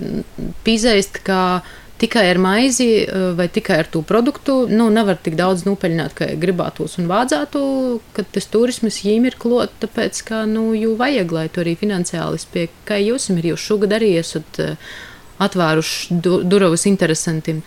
pīzēst, 0.67 1.23
ka 1.27 1.63
tikai 2.03 2.25
ar 2.33 2.39
maizi 2.43 2.89
vai 3.39 3.47
tikai 3.53 3.79
ar 3.83 3.91
to 3.91 4.03
produktu 4.07 4.65
nu, 4.71 4.89
nevar 4.91 5.21
tik 5.23 5.37
daudz 5.39 5.63
nopeļņot, 5.69 6.17
kā 6.19 6.31
gribētos 6.43 6.99
un 6.99 7.11
vādzētu, 7.11 7.61
ka 8.17 8.25
tas 8.35 8.49
turismas 8.51 9.03
jīm 9.07 9.29
ir 9.31 9.39
klot, 9.39 9.75
tāpēc, 9.83 10.23
ka, 10.27 10.43
nu, 10.51 10.73
jū 10.79 10.97
vajag, 10.99 11.37
lai 11.37 11.47
to 11.53 11.63
arī 11.63 11.77
finansiāli 11.79 12.43
spēj, 12.43 12.69
kā 12.89 12.99
jūs 13.03 13.31
ir, 13.35 13.53
jūs 13.53 13.69
šogad 13.71 13.95
arī 13.99 14.17
esat 14.23 14.63
atvēruši 15.43 16.19
du 16.23 16.43
durvis 16.47 16.87
interesantiem 16.91 17.63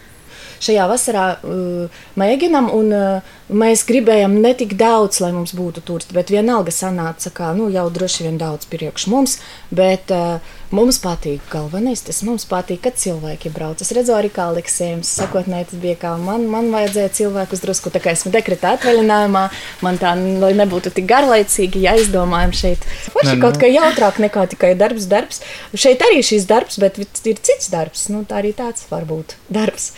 šajā 0.64 0.90
vasarā 0.92 1.26
uh, 1.38 2.04
mēģinam, 2.20 2.70
un 2.74 2.94
uh, 2.96 3.34
mēs 3.50 3.86
gribējām 3.86 4.40
ne 4.42 4.54
tik 4.58 4.74
daudz, 4.80 5.20
lai 5.22 5.32
mums 5.36 5.54
būtu 5.58 5.84
turisti, 5.86 6.16
bet 6.18 6.34
vienalga 6.34 6.74
sanāca, 6.74 7.30
ka 7.34 7.52
nu, 7.58 7.70
jau 7.74 7.86
droši 7.94 8.26
vien 8.26 8.40
daudz 8.42 8.66
priekš 8.70 9.06
mums, 9.12 9.38
bet 9.70 10.14
uh, 10.14 10.42
mums 10.76 10.98
patīk 11.04 11.46
galvenais, 11.52 12.02
tas 12.06 12.24
mums 12.26 12.48
patīk, 12.50 12.82
kad 12.86 12.98
cilvēki 13.00 13.52
brauc. 13.54 13.82
Es 13.84 13.94
redzu 13.96 14.16
arī 14.18 14.32
kā 14.34 14.48
Aleksējums, 14.50 15.12
sakotnēji 15.22 15.70
tas 15.72 15.82
bija 15.84 16.00
kā 16.02 16.16
man, 16.22 16.48
man 16.52 16.72
vajadzēja 16.74 17.14
cilvēkus 17.20 17.64
drusku, 17.64 17.94
tā 17.94 18.02
kā 18.04 18.16
esmu 18.16 18.34
dekretā 18.34 18.76
atvaļinājumā, 18.80 19.46
man 19.86 20.02
tā, 20.02 20.16
lai 20.42 20.54
nebūtu 20.58 20.94
tik 20.96 21.10
garlaicīgi, 21.10 21.86
ja 21.86 21.96
izdomājam 22.02 22.56
šeit. 22.56 22.86
Forši 23.14 23.38
kaut 23.44 23.60
kā 23.62 23.70
jautrāk 23.72 24.22
nekā 24.26 24.48
tikai 24.56 24.74
darbs, 24.80 25.10
darbs. 25.12 25.44
Šeit 25.78 26.02
arī 26.06 26.24
šis 26.26 26.48
darbs, 26.50 26.80
bet 26.82 27.00
ir 27.00 27.42
cits 27.42 27.70
darbs, 27.74 28.08
nu 28.14 28.26
tā 28.28 28.42
arī 28.42 28.56
tāds 28.58 28.88
var 28.92 29.06
būt 29.10 29.38
darbs. 29.54 29.94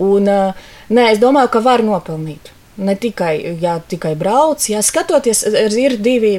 Un, 0.00 0.28
nē, 0.88 1.06
es 1.12 1.20
domāju, 1.20 1.50
ka 1.52 1.60
var 1.64 1.84
nopelnīt. 1.84 2.52
Ne 2.82 2.94
tikai, 2.96 3.34
jā, 3.60 3.76
tikai 3.84 4.14
brauc, 4.16 4.64
jā, 4.64 4.80
skatoties, 4.80 5.42
ir 5.76 5.98
divi, 6.00 6.38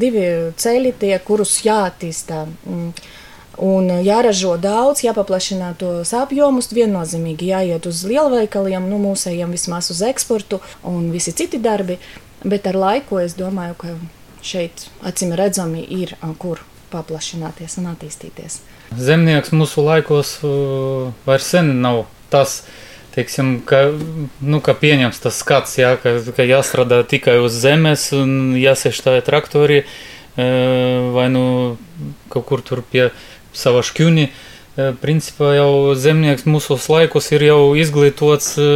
divi 0.00 0.24
ceļi, 0.56 0.94
tie, 1.02 1.12
kurus 1.26 1.58
jāattīstā. 1.66 2.46
Un 3.64 3.90
jāražo 4.02 4.56
daudz, 4.58 5.04
jāpaplašina 5.04 5.74
tos 5.78 6.10
apjomus. 6.16 6.72
Viennozīmīgi 6.74 7.52
jāiet 7.52 7.86
uz 7.86 8.02
lielveikaliem, 8.08 8.88
nu, 8.90 8.98
mūsējiem 9.04 9.52
vismaz 9.54 9.92
uz 9.94 10.00
eksportu 10.02 10.62
un 10.82 11.12
visi 11.12 11.36
citi 11.36 11.60
darbi. 11.62 12.00
Bet 12.44 12.66
ar 12.66 12.80
laiku 12.80 13.20
es 13.22 13.36
domāju, 13.38 13.76
ka 13.78 13.92
šeit 14.44 14.88
acīm 15.06 15.36
redzami 15.36 15.84
ir 15.84 16.16
kur 16.40 16.64
paplašināties 16.92 17.78
un 17.80 17.92
attīstīties. 17.92 18.58
Zemnieks 18.94 19.52
mūsu 19.54 19.84
laikos 19.84 20.36
vairs 21.26 21.52
sen 21.54 21.72
nav 21.82 22.04
tas, 22.32 22.62
kas 22.64 22.83
teiksim, 23.14 23.58
ka, 23.66 23.86
nu, 24.42 24.60
ka 24.64 24.74
pieņems 24.78 25.20
tas 25.22 25.38
skats, 25.38 25.78
jā, 25.78 25.94
ka, 26.00 26.16
ka 26.34 26.46
jāstrādā 26.46 27.02
tikai 27.06 27.38
uz 27.44 27.54
zemes 27.54 28.10
un 28.16 28.54
jāsēž 28.58 29.02
tā 29.04 29.14
traktori 29.26 29.84
e, 29.84 29.84
vai 31.14 31.28
nu 31.30 31.44
kaut 32.32 32.48
kur 32.48 32.64
tur 32.66 32.82
pie 32.82 33.10
sava 33.54 33.84
šķūni. 33.86 34.26
E, 34.26 34.88
principā 34.98 35.52
jau 35.54 35.94
zemnieks 35.94 36.48
mūsos 36.50 36.88
laikos 36.90 37.30
ir 37.36 37.46
jau 37.46 37.60
izglītots 37.78 38.56
e, 38.58 38.70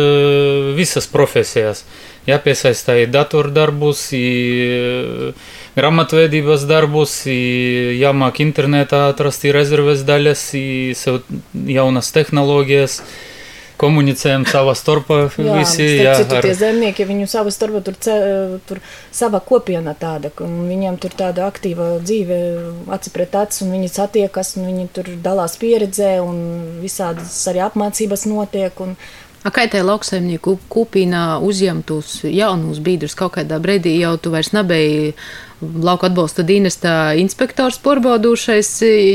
visas 0.78 1.10
profesijās. 1.10 1.82
Jāpiesaista 2.28 2.94
i 3.00 3.08
datordarbus, 3.10 4.02
i 4.14 5.32
grāmatvedības 5.78 6.66
darbus, 6.68 7.22
i 7.32 7.96
jāmāk 7.96 8.42
internetā 8.44 9.06
atrast 9.08 9.48
i 9.48 9.54
rezerves 9.56 10.04
daļas, 10.06 10.44
i 10.60 10.68
sev 10.98 11.22
jaunas 11.72 12.12
tehnoloģijas. 12.12 13.00
Uh, 13.00 13.27
komunicējam 13.78 14.44
savā 14.48 14.74
starpā. 14.78 15.20
Jā, 15.38 15.58
visi, 15.60 15.86
jā, 16.02 16.16
citu, 16.20 16.38
ar... 16.38 16.46
tie 16.46 16.56
zemnieki, 16.58 17.06
viņu 17.08 17.28
savā 17.30 17.52
starpā 17.54 17.82
tur, 17.86 17.96
tur 18.68 18.82
sava 19.14 19.40
kopiena 19.44 19.94
tāda, 19.98 20.32
un 20.44 20.58
viņiem 20.68 20.98
tur 21.02 21.14
tāda 21.18 21.46
aktīva 21.48 21.94
dzīve 22.02 22.40
aci 22.94 23.14
pret 23.14 23.38
acis, 23.38 23.62
un 23.66 23.72
viņi 23.76 23.92
satiekas, 23.94 24.56
un 24.58 24.68
viņi 24.72 24.90
tur 24.98 25.12
dalās 25.24 25.56
pieredzē, 25.60 26.18
un 26.24 26.42
visādas 26.82 27.40
arī 27.50 27.64
apmācības 27.68 28.28
notiek. 28.30 28.84
Un, 28.84 28.98
A 29.46 29.52
kā 29.54 29.68
tajā 29.70 29.84
lauksaimnieku 29.86 30.56
kūpīnā 30.72 31.38
uzņemtos 31.46 32.24
jaunus 32.26 32.80
biedrus 32.82 33.14
kaut 33.18 33.36
kādā 33.36 33.60
brīdī 33.62 33.94
jau 34.00 34.16
tu 34.18 34.32
vairs 34.34 34.50
nebija 34.56 35.12
lauka 35.58 36.06
atbalsta 36.06 36.44
dienestā 36.46 37.14
inspektors 37.18 37.80
porbaudūšais, 37.82 38.68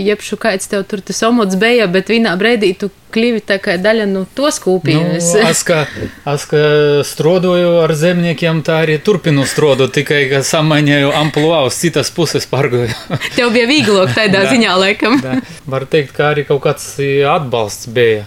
jebšu 0.03 0.37
kāds 0.41 0.67
tev 0.71 0.83
tur 0.89 1.03
tas 1.05 1.21
omots 1.23 1.55
bija, 1.59 1.87
bet 1.91 2.11
vienā 2.11 2.33
brīdī 2.39 2.73
tu 2.79 2.89
kļuvi 3.13 3.43
tā 3.47 3.59
kā 3.63 3.77
daļa 3.79 4.07
no 4.09 4.25
to 4.35 4.49
skūpīnes. 4.51 5.29
Nu, 5.37 5.45
es 5.47 5.63
kā, 5.67 5.83
es 6.33 6.45
kā 6.49 6.63
strodoju 7.07 7.77
ar 7.83 7.93
zemniekiem, 7.95 8.63
tā 8.65 8.81
arī 8.83 8.97
turpinu 9.03 9.47
strodot, 9.47 9.93
tikai 9.95 10.25
ka 10.31 10.43
samaņēju 10.47 11.13
ampluā 11.21 11.63
uz 11.69 11.79
citas 11.79 12.11
puses 12.15 12.47
pārgoju. 12.49 12.91
Tev 13.37 13.53
bija 13.55 13.69
vieglāk 13.69 14.15
tādā 14.17 14.43
ziņā, 14.51 14.77
laikam. 14.83 15.19
Da. 15.23 15.39
Var 15.69 15.87
teikt, 15.91 16.15
ka 16.17 16.33
arī 16.33 16.47
kaut 16.49 16.63
kāds 16.65 16.95
atbalsts 17.31 17.91
bija 17.93 18.25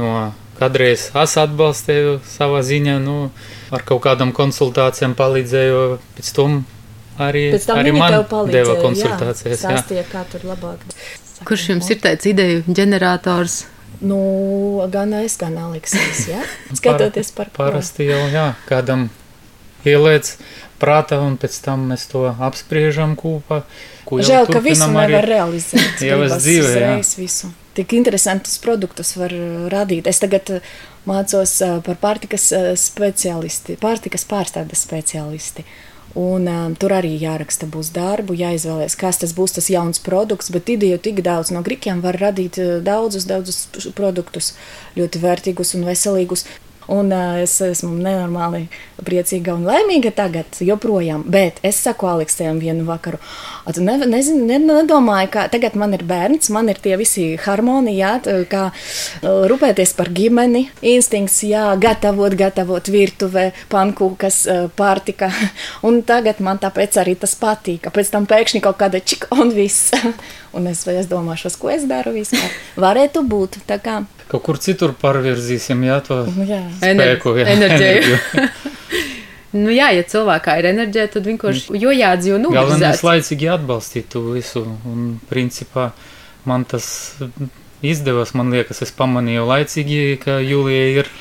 no 0.00 0.30
kādreiz 0.58 1.08
es 1.12 1.36
atbalstīju 1.40 2.18
savā 2.28 2.64
ziņā, 2.66 2.98
nu, 3.04 3.30
ar 3.74 3.84
kaut 3.88 4.02
kādām 4.06 4.34
konsultācijām 4.36 5.16
palīdzēju 5.18 5.80
pēc 6.18 6.34
tam 6.36 6.60
arī, 7.18 7.46
arī 7.74 7.94
man 7.96 8.20
deva 8.50 8.76
konsultācijas. 8.82 9.64
Jā, 9.64 9.74
sāstīja, 9.78 10.04
kā 10.10 10.24
tur 10.30 10.46
labāk. 10.48 10.84
Kurš 11.46 11.68
jums 11.72 11.90
ir 11.94 12.00
tāds 12.02 12.26
ideju 12.26 12.64
ģenerators? 12.66 13.60
Nu, 14.00 14.18
gan 14.92 15.14
es, 15.18 15.34
gan 15.38 15.56
Aleksis, 15.58 16.28
jā. 16.30 16.42
Skatoties 16.78 17.32
par 17.34 17.50
ko. 17.50 17.64
Parasti 17.64 18.06
jau, 18.06 18.20
jā, 18.30 18.52
kādam 18.68 19.08
ieliec 19.86 20.36
prātā 20.78 21.18
un 21.24 21.38
pēc 21.40 21.56
tam 21.64 21.88
mēs 21.90 22.06
to 22.10 22.28
apspriežam 22.30 23.16
kopā. 23.18 23.64
Žēl, 24.08 24.46
ka 24.48 24.62
visu 24.64 24.86
nevar 24.94 25.26
realizēt. 25.26 26.02
jau 26.10 26.20
es 26.26 26.36
dzīvē, 26.38 26.76
jā. 26.78 26.92
Visu. 27.18 27.50
Tik 27.78 27.94
interesantus 27.94 28.56
produktus 28.58 29.12
var 29.14 29.30
radīt. 29.70 30.08
Es 30.10 30.18
tagad 30.18 30.50
mācos 31.06 31.52
par 31.86 32.00
pārtikas 32.02 32.50
speciālisti, 32.82 33.78
pārtikas 33.78 34.26
pārstādes 34.26 34.82
speciālisti. 34.82 35.62
Un, 36.18 36.48
um, 36.48 36.72
tur 36.74 36.94
arī 36.96 37.12
jāraksta 37.20 37.68
būs 37.68 37.92
darbu, 37.94 38.34
jāizvēlēs, 38.34 38.96
kas 38.98 39.20
tas 39.20 39.34
būs 39.36 39.52
tas 39.58 39.68
jauns 39.70 40.00
produkts, 40.02 40.48
bet 40.50 40.70
ideju 40.72 40.98
tik 41.04 41.20
daudz 41.22 41.52
no 41.54 41.60
grikiem 41.62 42.00
var 42.02 42.16
radīt 42.18 42.56
daudzus, 42.82 43.28
daudzus 43.28 43.90
produktus, 43.94 44.54
ļoti 44.96 45.20
vērtīgus 45.22 45.76
un 45.76 45.84
veselīgus. 45.86 46.46
Un 46.88 47.12
uh, 47.12 47.36
es 47.42 47.52
esmu 47.60 47.90
nenormāli 48.00 48.62
priecīga 49.04 49.52
un 49.52 49.66
laimīga 49.68 50.12
tagad, 50.16 50.56
joprojām. 50.64 51.24
Bet 51.28 51.60
es 51.66 51.80
saku 51.84 52.08
Aleksējam 52.08 52.60
vienu 52.62 52.86
vakaru, 52.88 53.20
tu 53.74 53.84
ne, 53.84 53.98
nezinu, 54.08 54.46
ne, 54.48 54.56
nedomāju, 54.62 55.28
ka 55.34 55.44
tagad 55.52 55.76
man 55.76 55.92
ir 55.96 56.04
bērns, 56.08 56.48
man 56.54 56.70
ir 56.72 56.80
tie 56.82 56.96
visi 56.96 57.26
harmonija, 57.44 58.14
kā 58.48 58.64
rūpēties 59.22 59.92
par 59.98 60.08
ģimeni, 60.16 60.64
instinkts, 60.94 61.42
jā, 61.44 61.66
gatavot, 61.80 62.32
gatavot 62.38 62.88
virtuvē, 62.92 63.50
pankūkas, 63.72 64.42
pārtika. 64.78 65.28
Un 65.86 66.00
tagad 66.08 66.40
man 66.44 66.60
tāpēc 66.62 66.96
arī 67.02 67.18
tas 67.20 67.36
patīk. 67.38 67.90
Pēc 67.92 68.14
tam 68.14 68.26
pēkšņi 68.30 68.64
kaut 68.64 68.80
kāda 68.80 69.04
čika 69.04 69.28
un 69.36 69.52
viss. 69.54 69.92
Un 70.56 70.70
es, 70.72 70.86
es 70.88 71.10
domāšu, 71.10 71.52
ko 71.60 71.70
es 71.72 71.84
daru 71.88 72.16
vispār. 72.16 72.48
Varētu 72.80 73.24
būt 73.28 73.60
tā 73.68 73.76
kā. 73.82 74.00
Kaut 74.28 74.44
kur 74.44 74.58
citur 74.60 74.92
pārvirzīsim, 74.98 75.86
jā, 75.88 76.00
to 76.04 76.20
jā. 76.44 76.60
spēku, 76.82 77.32
jā, 77.38 77.46
enerģiju. 77.54 78.18
nu, 79.62 79.72
jā, 79.72 79.88
ja 79.96 80.04
cilvēkā 80.12 80.58
ir 80.60 80.68
enerģija, 80.74 81.08
tad 81.14 81.30
vienkārši 81.30 81.80
jo 81.80 81.94
jādzīvo 81.96 82.42
nu. 82.42 82.52
Galvenais 82.52 83.00
laicīgi 83.06 83.48
atbalstīt 83.54 84.10
to 84.12 84.26
visu. 84.34 84.66
Un 84.88 85.16
principā 85.30 85.90
man 86.48 86.68
tas 86.68 86.90
izdevās, 87.84 88.34
man 88.36 88.52
liekas, 88.52 88.82
es 88.84 88.94
pamanīju 88.98 89.48
laicīgi, 89.48 90.04
ka 90.22 90.38
Jūlija 90.44 91.02
ir. 91.02 91.12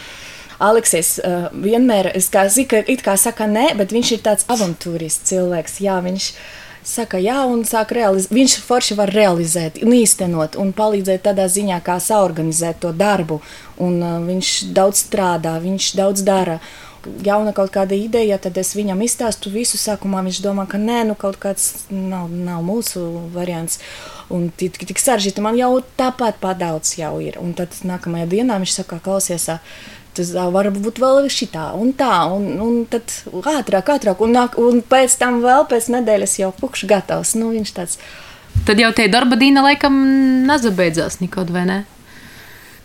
Aleksis 0.67 1.17
uh, 1.21 1.51
vienmēr, 1.53 2.09
es 2.17 2.31
kā 2.33 2.47
zinu, 2.49 2.81
it 2.89 3.03
kā 3.05 3.13
saka 3.19 3.45
nē, 3.47 3.69
bet 3.77 3.93
viņš 3.93 4.15
ir 4.15 4.23
tāds 4.25 4.47
avantūrists 4.49 5.29
cilvēks. 5.29 5.79
Jā, 5.85 5.99
viņš 6.03 6.31
ir 6.33 6.55
saka, 6.87 7.19
jā, 7.21 7.41
un 7.49 7.63
sāk 7.67 7.93
realizēt. 7.97 8.33
Viņš 8.33 8.57
forši 8.65 8.97
var 8.97 9.11
realizēt, 9.13 9.81
un 9.83 9.95
īstenot, 9.97 10.57
un 10.61 10.73
palīdzēt 10.75 11.25
tādā 11.27 11.47
ziņā, 11.51 11.79
kā 11.85 11.99
saorganizēt 12.03 12.81
to 12.85 12.93
darbu. 12.95 13.41
Un, 13.83 13.99
uh, 14.01 14.19
viņš 14.25 14.51
daudz 14.75 15.05
strādā, 15.07 15.57
viņš 15.63 15.93
daudz 15.99 16.25
dara. 16.27 16.59
Jauna 17.23 17.53
kaut 17.55 17.71
kāda 17.71 17.95
ideja, 17.95 18.35
tad 18.41 18.57
es 18.59 18.73
viņam 18.75 18.99
izstāstu 19.05 19.51
visu 19.53 19.79
sākumā. 19.79 20.23
Viņš 20.25 20.41
domā, 20.43 20.65
ka 20.67 20.79
nē, 20.81 21.03
nu 21.07 21.15
kaut 21.19 21.37
kāds 21.39 21.87
nav, 21.91 22.31
nav 22.31 22.63
mūsu 22.67 23.03
variants. 23.35 23.79
Un 24.33 24.49
tik, 24.49 24.79
tik 24.81 24.99
sarežģīti 24.99 25.43
man 25.43 25.55
jau 25.59 25.77
tāpat 25.99 26.41
padaudz 26.43 26.97
jau 26.99 27.13
ir. 27.23 27.37
Un 27.39 27.53
tad 27.55 27.77
nākamajā 27.87 28.27
dienā 28.33 28.57
viņš 28.59 28.79
saka, 28.81 28.99
klausies, 29.03 29.47
tas 30.17 30.31
var 30.53 30.69
būt 30.73 31.01
vēl 31.01 31.27
šitā 31.31 31.69
un 31.77 31.93
tā, 31.97 32.25
un, 32.33 32.47
un 32.63 32.79
tad 32.89 33.13
ātrāk, 33.27 33.91
ātrāk, 33.95 34.23
un, 34.25 34.33
nāk, 34.35 34.57
un 34.61 34.81
pēc 34.81 35.17
tam 35.21 35.41
vēl 35.43 35.67
pēc 35.69 35.89
nedēļas 35.95 36.37
jau 36.41 36.51
pukšs 36.57 36.87
gatavs. 36.89 37.35
Nu, 37.39 37.51
viņš 37.55 37.73
tāds. 37.77 38.01
Tad 38.67 38.81
jau 38.81 38.91
tie 38.97 39.07
darba 39.11 39.37
dīna 39.39 39.63
laikam 39.65 39.95
nezabeidzās 40.49 41.21
nekad, 41.21 41.53
vai 41.53 41.65
ne? 41.69 41.79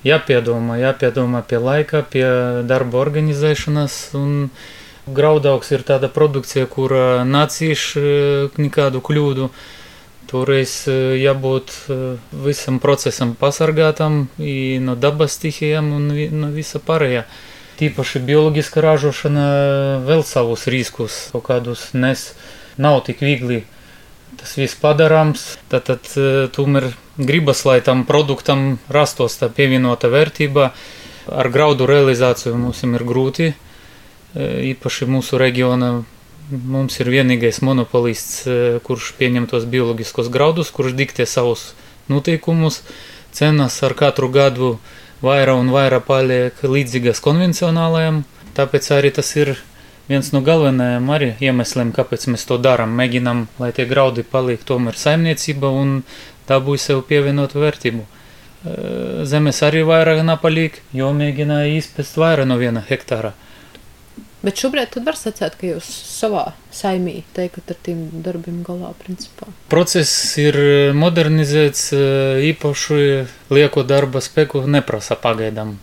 Jāpiedomā, 0.07 0.81
jāpiedomā 0.83 1.45
pie 1.47 1.61
laika, 1.63 2.03
pie 2.03 2.27
darba 2.67 2.99
organizēšanas, 3.03 3.99
un 4.19 4.49
graudaugs 5.07 5.71
ir 5.73 5.85
tāda 5.87 6.11
produkcija, 6.11 6.67
kura 6.71 7.23
nācīš 7.27 7.87
nekādu 8.59 9.03
kļūdu. 9.07 9.47
Uh, 9.47 9.71
Toreiz 10.33 10.87
jābūt 10.89 11.75
visam 12.33 12.79
procesam 12.81 13.35
pasargātam 13.37 14.23
no 14.81 14.95
dabas 14.97 15.37
stihijām 15.37 15.91
un 15.93 16.07
no 16.41 16.49
visa 16.55 16.81
pārējā. 16.81 17.27
Tīpaši 17.77 18.23
bioloģiska 18.25 18.81
ražošana 18.85 19.45
vēl 20.07 20.25
savus 20.25 20.65
riskus, 20.73 21.19
kaut 21.35 21.45
kādus 21.51 21.91
nes, 21.93 22.31
nav 22.81 23.03
tik 23.05 23.21
viegli 23.21 23.61
tas 24.41 24.57
viss 24.57 24.79
padarāms. 24.81 25.45
Tad, 25.69 25.91
tad 25.91 26.09
tomēr 26.57 26.91
gribas, 27.21 27.65
lai 27.69 27.81
tam 27.85 28.07
produktam 28.09 28.79
rastos 28.93 29.37
tā 29.41 29.51
pievienota 29.53 30.11
vērtība. 30.13 30.71
Ar 31.29 31.49
graudu 31.55 31.87
realizāciju 31.87 32.57
mums 32.59 32.83
ir 32.89 33.05
grūti, 33.07 33.53
īpaši 34.73 35.07
mūsu 35.13 35.39
reģiona 35.39 35.93
Mums 36.53 36.99
ir 37.01 37.09
vienīgais 37.09 37.63
monopolists, 37.65 38.43
e, 38.45 38.55
kurš 38.85 39.15
pieņem 39.17 39.47
tos 39.49 39.65
bioloģiskos 39.73 40.27
graudus, 40.29 40.69
kurš 40.69 40.93
diktē 40.99 41.25
savus 41.25 41.71
noteikumus. 42.13 42.83
Cenas 43.33 43.79
ar 43.87 43.95
katru 43.97 44.29
gadu 44.29 44.75
vairāk 45.25 45.63
un 45.63 45.71
vairāk 45.73 46.05
paliek 46.05 46.59
līdzīgas 46.61 47.23
konvencionālajām. 47.25 48.25
Tāpēc 48.53 48.91
arī 48.93 49.15
tas 49.17 49.33
ir 49.39 49.55
viens 50.11 50.29
no 50.35 50.43
galvenajiem 50.45 51.09
arī 51.15 51.31
iemesliem, 51.41 51.95
kāpēc 51.97 52.29
mēs 52.35 52.45
to 52.45 52.59
darām. 52.61 52.93
Mēģinām, 53.01 53.47
lai 53.63 53.71
tie 53.73 53.87
graudi 53.89 54.21
paliek 54.21 54.61
tomēr 54.61 54.99
saimniecība 55.01 55.71
un 55.73 56.03
dabūj 56.51 56.83
sev 56.85 57.01
pievienotu 57.09 57.63
vērtību. 57.65 58.05
E, 58.05 58.77
zemes 59.25 59.63
arī 59.65 59.87
vairāk 59.89 60.21
napaliek, 60.21 60.77
jo 60.93 61.15
mēģināja 61.17 61.79
izpest 61.79 62.21
vairāk 62.21 62.51
no 62.51 62.61
viena 62.61 62.85
hektāra. 62.85 63.33
Bet 64.43 64.59
šobrīd 64.59 64.97
var 65.07 65.15
sacīt, 65.19 65.55
ka 65.55 65.69
jūs 65.69 65.87
savā 65.87 66.49
saimī 66.75 67.21
teikat 67.37 67.71
ar 67.71 67.79
tiem 67.87 68.09
darbiem 68.25 68.65
galā, 68.67 68.91
principā. 69.05 69.47
Process 69.71 70.35
ir 70.43 70.59
modernizēts, 70.99 71.93
īpaši 72.51 72.99
lieko 73.55 73.87
darba 73.87 74.23
spēku 74.25 74.65
neprasa 74.67 75.15
pagaidām. 75.23 75.77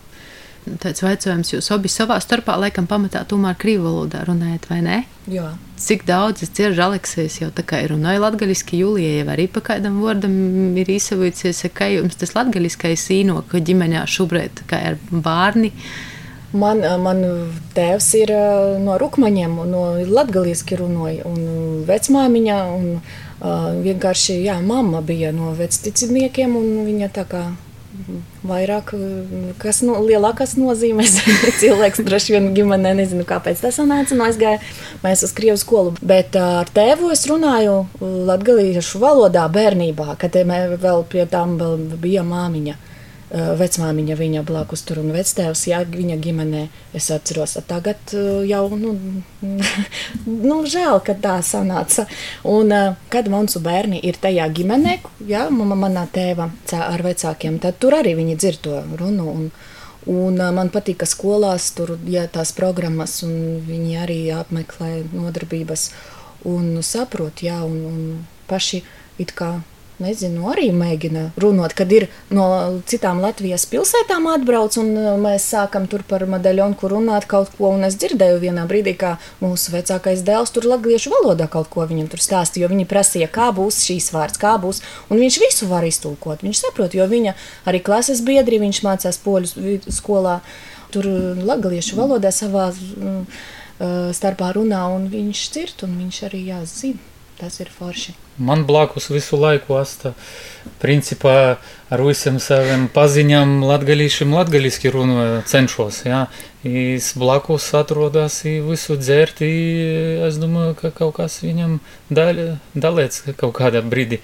Tāds 0.60 1.00
jautājums, 1.00 1.54
jūs 1.54 1.70
abi 1.72 1.88
savā 1.88 2.18
starpā 2.20 2.52
laikam 2.60 2.84
pamatā 2.86 3.22
tomēr 3.28 3.56
krīvu 3.58 3.86
valodā 3.86 4.20
runājat, 4.28 4.66
vai 4.68 4.80
ne? 4.84 4.98
Jā. 5.32 5.54
Cik 5.80 6.04
daudz 6.04 6.44
es 6.44 6.52
cieši 6.52 6.82
Aleksijas 6.84 7.38
jau 7.40 7.48
tā 7.56 7.64
kā 7.66 7.80
ir 7.80 7.94
runāju 7.94 8.20
latgaļiski, 8.26 8.82
Julija 8.82 9.22
jau 9.22 9.30
arī 9.32 9.48
pa 9.48 9.64
kādam 9.70 9.96
vārdam 10.04 10.76
ir 10.78 10.92
izsavujusies, 10.92 11.64
ka 11.72 11.88
jums 11.88 12.20
tas 12.20 12.36
latgaļiskais 12.36 13.06
īnoka 13.16 13.62
ģimenē 13.64 14.04
šobrīd 14.04 14.66
kā 14.68 14.82
ir 14.92 15.00
bārni. 15.10 15.72
Man, 16.50 16.82
man 17.04 17.20
tēvs 17.76 18.08
ir 18.18 18.32
no 18.82 18.96
rūkmaņiem, 18.98 19.52
no 19.70 19.84
latgalieski 20.02 20.80
runāja, 20.80 21.28
un 21.30 21.84
vecmāmiņa, 21.86 22.56
un 22.74 22.88
uh, 22.98 23.68
vienkārši, 23.86 24.40
jā, 24.48 24.58
mamma 24.58 24.98
bija 25.06 25.30
no 25.36 25.52
vecticībniekiem, 25.54 26.56
un 26.58 26.72
viņa 26.88 27.10
tā 27.14 27.26
kā 27.30 27.44
vairāk, 28.46 28.92
kas 29.60 29.80
no, 29.84 29.98
lielākās 30.04 30.54
nozīmēs 30.58 31.16
cilvēks 31.60 32.02
droši 32.06 32.36
vien 32.36 32.50
ģimenē, 32.56 32.94
nezinu, 32.98 33.26
kāpēc 33.28 33.62
tas 33.64 33.78
sanāca, 33.80 34.14
un 34.16 34.24
aizgāja 34.26 34.60
mēs 35.04 35.24
uz 35.26 35.34
Krievu 35.36 35.58
skolu. 35.60 35.94
Bet 36.02 36.38
ar 36.38 36.70
tēvu 36.74 37.10
es 37.14 37.26
runāju 37.30 37.82
latgaliešu 38.00 39.02
valodā 39.02 39.46
bērnībā, 39.52 40.14
kad 40.20 40.38
vēl 40.38 41.04
pie 41.10 41.26
tām 41.30 41.58
vēl 41.60 41.90
bija 42.00 42.24
māmiņa. 42.26 42.78
Eh, 43.30 43.50
vecmāmiņa 43.54 44.14
viņa 44.18 44.40
blakus 44.42 44.80
tur 44.82 44.98
un 45.04 45.12
vectēvs, 45.14 45.60
jā, 45.70 45.84
viņa 45.86 46.16
ģimenē. 46.18 46.64
Es 46.98 47.12
atceros, 47.14 47.52
tagad 47.70 48.10
eh, 48.10 48.40
jau, 48.50 48.64
nu, 48.74 48.96
nu 50.48 50.56
žēl, 50.66 50.98
ka 51.06 51.14
tā 51.14 51.36
sanāca. 51.46 52.08
Un, 52.42 52.74
eh, 52.74 52.96
kad 53.14 53.30
mūsu 53.30 53.62
bērni 53.62 54.02
ir 54.02 54.18
tajā 54.18 54.48
ģimenē, 54.58 54.96
jā, 55.30 55.44
mama 55.54 55.78
manā 55.78 56.08
tēva 56.10 56.48
ar 56.80 57.06
vecākiem, 57.06 57.62
tad 57.62 57.78
tur 57.78 58.00
arī 58.00 58.16
viņi 58.18 58.34
dzird 58.34 58.64
to 58.66 58.82
runu. 58.98 59.30
Un, 59.30 59.48
un 60.10 60.42
man 60.58 60.74
patīk, 60.74 60.98
ka 61.04 61.06
skolās 61.06 61.70
tur 61.78 62.00
ir 62.10 62.26
tās 62.34 62.50
programmas, 62.56 63.20
un 63.22 63.60
viņi 63.62 63.98
arī 64.08 64.20
apmeklē 64.34 65.04
nodarbības 65.14 65.92
un 66.50 66.80
saprot, 66.82 67.46
jā, 67.46 67.62
un, 67.62 67.78
un 67.94 68.00
paši 68.50 68.82
it 69.22 69.38
kā 69.38 69.60
nezinu, 70.00 70.48
arī 70.50 70.70
mēģina 70.74 71.26
runāt, 71.40 71.74
kad 71.78 71.90
ir 71.92 72.06
no 72.34 72.46
citām 72.88 73.20
Latvijas 73.22 73.66
pilsētām 73.70 74.28
atbrauc, 74.32 74.76
un 74.80 74.90
uh, 74.96 75.10
mēs 75.20 75.46
sākam 75.52 75.86
tur 75.90 76.04
par 76.08 76.24
medaļonu 76.30 76.90
runāt 76.92 77.28
kaut 77.30 77.52
ko, 77.56 77.72
un 77.76 77.86
es 77.88 77.98
dzirdēju 78.00 78.40
vienā 78.42 78.66
brīdī, 78.70 78.96
kā 79.00 79.14
mūsu 79.42 79.74
vecākais 79.74 80.24
dēls 80.26 80.54
tur 80.54 80.68
latviešu 80.70 81.12
valodā 81.14 81.50
kaut 81.52 81.70
ko 81.72 81.86
viņam 81.90 82.10
tur 82.12 82.24
stāstīja, 82.24 82.66
jo 82.66 82.72
viņi 82.72 82.88
prasīja, 82.90 83.30
kā 83.32 83.50
būs 83.56 83.82
šīs 83.86 84.10
vārds, 84.14 84.40
kā 84.40 84.56
būs, 84.62 84.82
un 85.10 85.22
viņš 85.22 85.40
visu 85.44 85.70
var 85.70 85.86
iztulkot, 85.88 86.44
viņš 86.46 86.64
saprot, 86.64 86.96
jo 86.96 87.06
viņa 87.10 87.36
arī 87.70 87.82
klases 87.84 88.24
biedri, 88.26 88.62
viņš 88.62 88.82
mācās 88.86 89.20
poļu 89.24 89.78
skolā, 89.92 90.40
tur 90.94 91.06
uh, 91.08 91.44
latviešu 91.52 92.00
valodā 92.00 92.32
savā 92.34 92.70
mm, 92.72 93.22
uh, 93.22 94.10
starpā 94.16 94.54
runā, 94.56 94.86
un 94.96 95.06
viņš 95.12 95.46
dzird, 95.54 95.86
un 95.86 95.96
viņš 96.04 96.24
arī 96.30 96.44
jāzina. 96.50 97.09
Tas 97.40 97.56
ir 97.62 97.70
forši. 97.72 98.12
Man 98.36 98.66
blakus 98.68 99.06
visu 99.08 99.38
laiku 99.40 99.78
asta, 99.80 100.12
principā 100.82 101.56
ar 101.88 102.02
visiem 102.04 102.36
saviem 102.36 102.84
paziņām 102.92 103.62
latgalīšiem 103.64 104.34
latgalīski 104.36 104.92
runāju, 104.92 105.38
cenšos, 105.48 106.02
jā. 106.04 106.20
Es 106.68 107.14
blakus 107.16 107.70
atrodas 107.78 108.42
visu 108.44 108.98
dzērt, 109.00 109.40
es 109.40 110.36
domāju, 110.42 110.76
ka 110.82 110.92
kaut 111.00 111.16
kas 111.22 111.38
viņam 111.40 111.78
daļ, 112.12 112.44
dalēts 112.76 113.24
kaut 113.40 113.56
kādā 113.56 113.80
brīdī. 113.80 114.20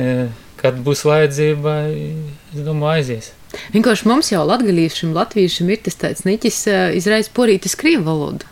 E, 0.00 0.28
kad 0.56 0.80
būs 0.80 1.04
vajadzība, 1.04 1.78
es 1.92 2.64
domāju, 2.64 2.96
aizies. 2.96 3.32
Vienkārši 3.76 4.08
mums 4.08 4.32
jau 4.32 4.48
latgalīšiem, 4.48 5.12
latviešiem 5.16 5.76
ir 5.76 5.84
tas 5.84 6.00
tāds 6.00 6.24
niķis 6.24 6.66
e, 6.72 6.82
izraisa 7.04 7.36
porītis 7.36 7.76
krievu 7.76 8.08
valodu. 8.08 8.48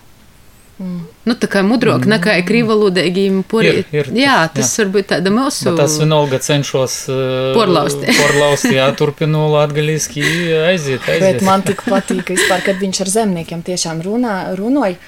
Nu, 0.79 1.35
tā 1.39 1.47
kā 1.47 1.61
mudrāk 1.63 2.03
mm. 2.03 2.11
nekā 2.17 2.33
krīvalodīgiem 2.49 3.43
poriem. 3.47 3.85
Jā, 4.19 4.41
tas 4.51 4.73
jā. 4.73 4.83
varbūt 4.83 5.13
tāda 5.13 5.31
mūsu. 5.31 5.69
Bet 5.69 5.85
tas 5.85 5.97
vienalga 6.03 6.41
cenšos 6.43 6.97
uh, 7.15 7.53
porlaust. 7.55 8.03
porlaust, 8.21 8.67
jā, 8.75 8.89
turpinu 8.99 9.47
latgaļiski 9.53 10.25
aiziet, 10.65 11.07
aiziet. 11.07 11.23
Bet 11.23 11.47
man 11.47 11.63
tik 11.67 11.85
patīk 11.87 12.35
vispār, 12.35 12.65
kad 12.67 12.83
viņš 12.83 13.05
ar 13.07 13.13
zemniekiem 13.21 13.63
tiešām 13.67 14.03
runā, 14.03 14.39
runoja 14.59 14.99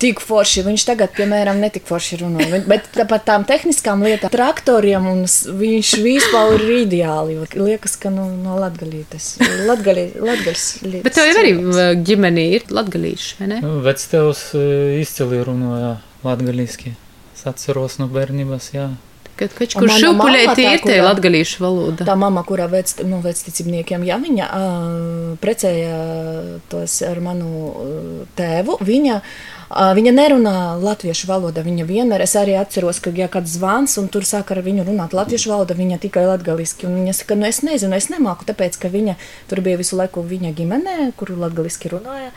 tik 0.00 0.22
forši. 0.24 0.64
Viņš 0.66 0.86
tagad, 0.88 1.12
piemēram, 1.16 1.60
netik 1.62 1.86
forši 1.88 2.20
runā. 2.22 2.46
Bet 2.68 2.88
par 3.10 3.22
tām 3.26 3.44
tehniskām 3.48 4.04
lietām, 4.06 4.32
traktoriem, 4.32 5.08
un 5.10 5.24
viņš 5.24 5.92
vispār 6.04 6.56
ir 6.58 6.72
ideāli. 6.84 7.38
Liekas, 7.58 7.96
ka 8.00 8.12
nu, 8.14 8.26
no 8.40 8.56
latgalītes. 8.60 9.34
Latgalī, 9.68 10.10
latgaļs 10.16 10.66
lietas. 10.86 11.04
Bet 11.06 11.18
tev 11.18 11.30
jau 11.30 11.36
arī 11.42 11.54
ģimenī 12.06 12.48
ir 12.56 12.66
latgalīši, 12.72 13.36
vai 13.42 13.52
ne? 13.54 13.60
Nu, 13.64 13.76
vec 13.84 14.02
tevs 14.12 14.50
izcili 15.00 15.44
runāja 15.46 15.98
latgalīski. 16.26 16.96
Es 17.36 17.46
atceros 17.48 18.00
no 18.00 18.10
bērnības, 18.12 18.72
jā. 18.74 18.90
Kad 19.40 19.54
kaut 19.56 19.72
kur 19.72 19.88
šūpuļēti 19.88 20.64
ir 20.68 20.82
tie 20.84 20.98
latgalīšu 21.00 21.62
valoda. 21.62 22.04
Tā 22.04 22.12
mamma, 22.20 22.42
kurā 22.44 22.66
vec, 22.68 22.92
nu, 23.08 23.22
vecticībniekiem, 23.24 24.04
ja 24.04 24.18
viņa 24.20 24.48
uh, 24.52 25.30
precēja 25.40 25.94
tos 26.68 26.98
ar 27.08 27.22
manu 27.24 27.48
uh, 27.70 28.10
tēvu, 28.36 28.76
viņa 28.84 29.14
uh, 29.16 29.59
Viņa 29.70 30.10
nerunā 30.10 30.52
latviešu 30.82 31.28
valodā. 31.30 31.62
Viņa 31.62 31.84
vienmēr, 31.86 32.24
es 32.24 32.34
arī 32.34 32.56
atceros, 32.58 32.98
ka, 33.02 33.12
ja 33.14 33.28
kāds 33.30 33.52
zvans 33.54 33.94
un 34.02 34.08
tur 34.10 34.26
sāk 34.26 34.50
ar 34.50 34.58
viņu 34.66 34.82
runāt 34.88 35.14
latviešu 35.14 35.52
valodā, 35.52 35.76
viņa 35.78 36.00
tikai 36.02 36.24
latgaliski. 36.26 36.88
Un 36.88 36.96
viņa 36.98 37.14
saka, 37.20 37.36
nu 37.38 37.46
es 37.46 37.62
nezinu, 37.62 37.94
es 37.94 38.10
nemāku, 38.10 38.48
tāpēc, 38.48 38.80
ka 38.82 38.90
viņa 38.90 39.14
tur 39.50 39.62
bija 39.62 39.78
visu 39.78 40.00
laiku 40.00 40.26
viņa 40.26 40.50
ģimenē, 40.58 40.96
kuru 41.20 41.38
latgaliski 41.38 41.94
runāja. 41.94 42.32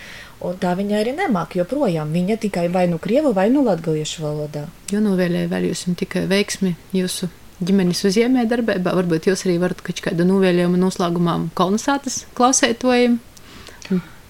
Un 0.45 0.61
tā 0.61 0.75
viņa 0.77 0.99
arī 0.99 1.15
nemāca 1.17 1.57
joprojām. 1.57 2.13
Viņa 2.13 2.37
tikai 2.45 2.67
vai 2.69 2.85
nu 2.91 3.01
krievu, 3.01 3.33
vai 3.33 3.47
nu 3.49 3.65
latviešu 3.65 4.27
valodā. 4.27 4.67
Jo 4.93 5.01
novēlēju 5.01 5.49
vēl 5.49 5.69
jums 5.71 5.85
tikai 5.97 6.27
veiksmi 6.29 6.75
jūsu 6.93 7.31
ģimenes 7.65 8.05
uzņēmē 8.11 8.45
darbībā. 8.51 8.93
Varbūt 8.93 9.31
jūs 9.31 9.47
arī 9.47 9.57
varat 9.63 9.81
kaut 9.81 10.05
kādu 10.05 10.29
novēlējumu 10.29 10.85
noslēgumā 10.85 11.39
kolonizācijas 11.57 12.27
klausētojiem. 12.37 13.21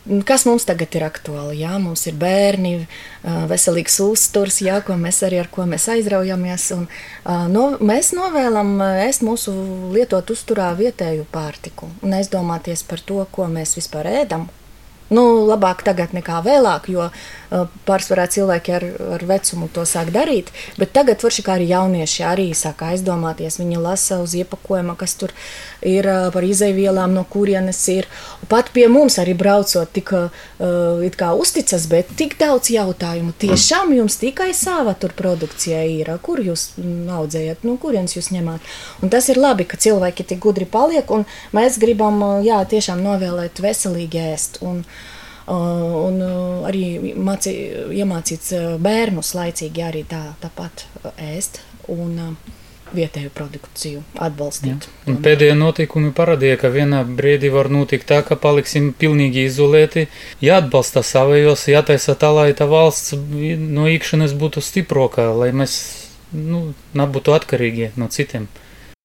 Kas 0.04 0.44
mums 0.44 0.66
tagad 0.68 0.92
ir 0.98 1.06
aktuāli? 1.06 1.62
Jā, 1.62 1.78
mums 1.80 2.02
ir 2.10 2.18
bērni, 2.20 2.74
veselīgs 3.48 4.02
uzturs, 4.04 4.58
jā, 4.66 4.82
ko 4.84 4.98
mēs 5.00 5.22
arī 5.24 5.40
ar 5.40 5.48
ko 5.52 5.64
mēs 5.70 5.88
aizraujamies. 5.94 6.66
Un, 6.76 6.90
no, 7.54 7.64
mēs 7.80 8.12
novēlam 8.18 8.76
ēst 9.06 9.24
mūsu 9.24 9.54
lietot 9.96 10.34
uzturā 10.36 10.74
vietēju 10.76 11.24
pārtiku 11.32 11.88
un 12.04 12.18
aizdomāties 12.20 12.84
par 12.90 13.00
to, 13.00 13.22
ko 13.32 13.48
mēs 13.48 13.78
vispār 13.80 14.12
ēdam. 14.12 14.50
Nu, 15.14 15.24
labāk 15.48 15.84
tagad 15.86 16.12
nekā 16.16 16.40
vēlāk, 16.44 16.88
jo 16.92 17.08
pārsvarā 17.88 18.26
cilvēki 18.32 18.74
ar, 18.74 18.86
ar 19.18 19.26
vecumu 19.30 19.70
to 19.74 19.86
sāk 19.88 20.12
darīt. 20.14 20.50
Bet 20.80 20.94
tagad, 20.96 21.22
kā 21.22 21.56
arī 21.56 21.68
jaunieši, 21.70 22.24
arī 22.26 22.48
sāk 22.58 22.84
aizdomāties. 22.88 23.60
Viņi 23.62 23.82
lasa 23.82 24.20
uz 24.24 24.34
iepakojuma, 24.40 24.96
kas 25.00 25.16
tur 25.20 25.34
ir 25.86 26.08
par 26.34 26.46
izaivielām, 26.48 27.14
no 27.14 27.26
kurienes 27.30 27.82
ir. 27.94 28.10
Pat 28.50 28.72
pie 28.74 28.88
mums 28.92 29.20
arī 29.22 29.36
braucot, 29.38 29.92
tik 29.94 30.14
uh, 30.18 31.30
uzticas, 31.44 31.88
bet 31.92 32.14
tik 32.18 32.38
daudz 32.42 32.72
jautājumu. 32.74 33.36
Tiešām 33.40 33.94
jums 33.98 34.18
tikai 34.22 34.52
sava 34.58 34.96
tur 34.98 35.14
produkcija 35.18 35.84
ir, 35.90 36.14
kur 36.26 36.42
jūs 36.44 36.72
audzējat, 37.14 37.66
no 37.68 37.78
kurienes 37.82 38.18
jūs 38.18 38.32
ņemat. 38.34 38.74
Un 39.04 39.14
tas 39.14 39.30
ir 39.30 39.42
labi, 39.42 39.68
ka 39.70 39.78
cilvēki 39.78 40.26
tik 40.34 40.42
gudri 40.44 40.66
paliek, 40.70 41.10
un 41.14 41.28
mēs 41.56 41.78
gribam, 41.82 42.22
jā, 42.46 42.64
tiešām 42.70 43.04
novēlēt 43.04 43.62
veselīgi 43.64 44.24
ēst. 44.34 44.64
Un, 44.66 44.82
uh, 44.84 45.12
un 45.52 46.20
arī 46.70 47.14
mācī, 47.20 47.54
iemācīts 48.00 48.54
bērnus 48.84 49.34
laicīgi 49.36 49.84
arī 49.84 50.04
tā, 50.08 50.26
tāpat 50.44 50.86
ēst 51.18 51.62
un 51.92 52.36
vietēju 52.94 53.32
produkciju 53.34 54.04
atbalstīt. 54.22 54.88
Ja. 55.08 55.16
Pēdējie 55.26 55.56
notikumi 55.58 56.14
parādīja, 56.16 56.60
ka 56.62 56.70
vienā 56.74 57.02
brīdī 57.08 57.50
var 57.54 57.70
notikt 57.74 58.08
tā, 58.12 58.22
ka 58.26 58.38
paliksim 58.40 58.92
pilnīgi 58.98 59.48
izolēti, 59.50 60.08
jāatbalsta 60.44 61.04
savējos, 61.06 61.68
jātaisa 61.74 62.16
tā, 62.20 62.30
lai 62.36 62.52
tā 62.58 62.70
valsts 62.70 63.16
no 63.18 63.88
īkšanas 63.90 64.36
būtu 64.38 64.64
stiprākā, 64.64 65.32
lai 65.38 65.50
mēs 65.56 65.80
nu, 66.34 66.74
nebūtu 66.98 67.34
atkarīgi 67.36 67.94
no 67.98 68.10
citiem. 68.14 68.48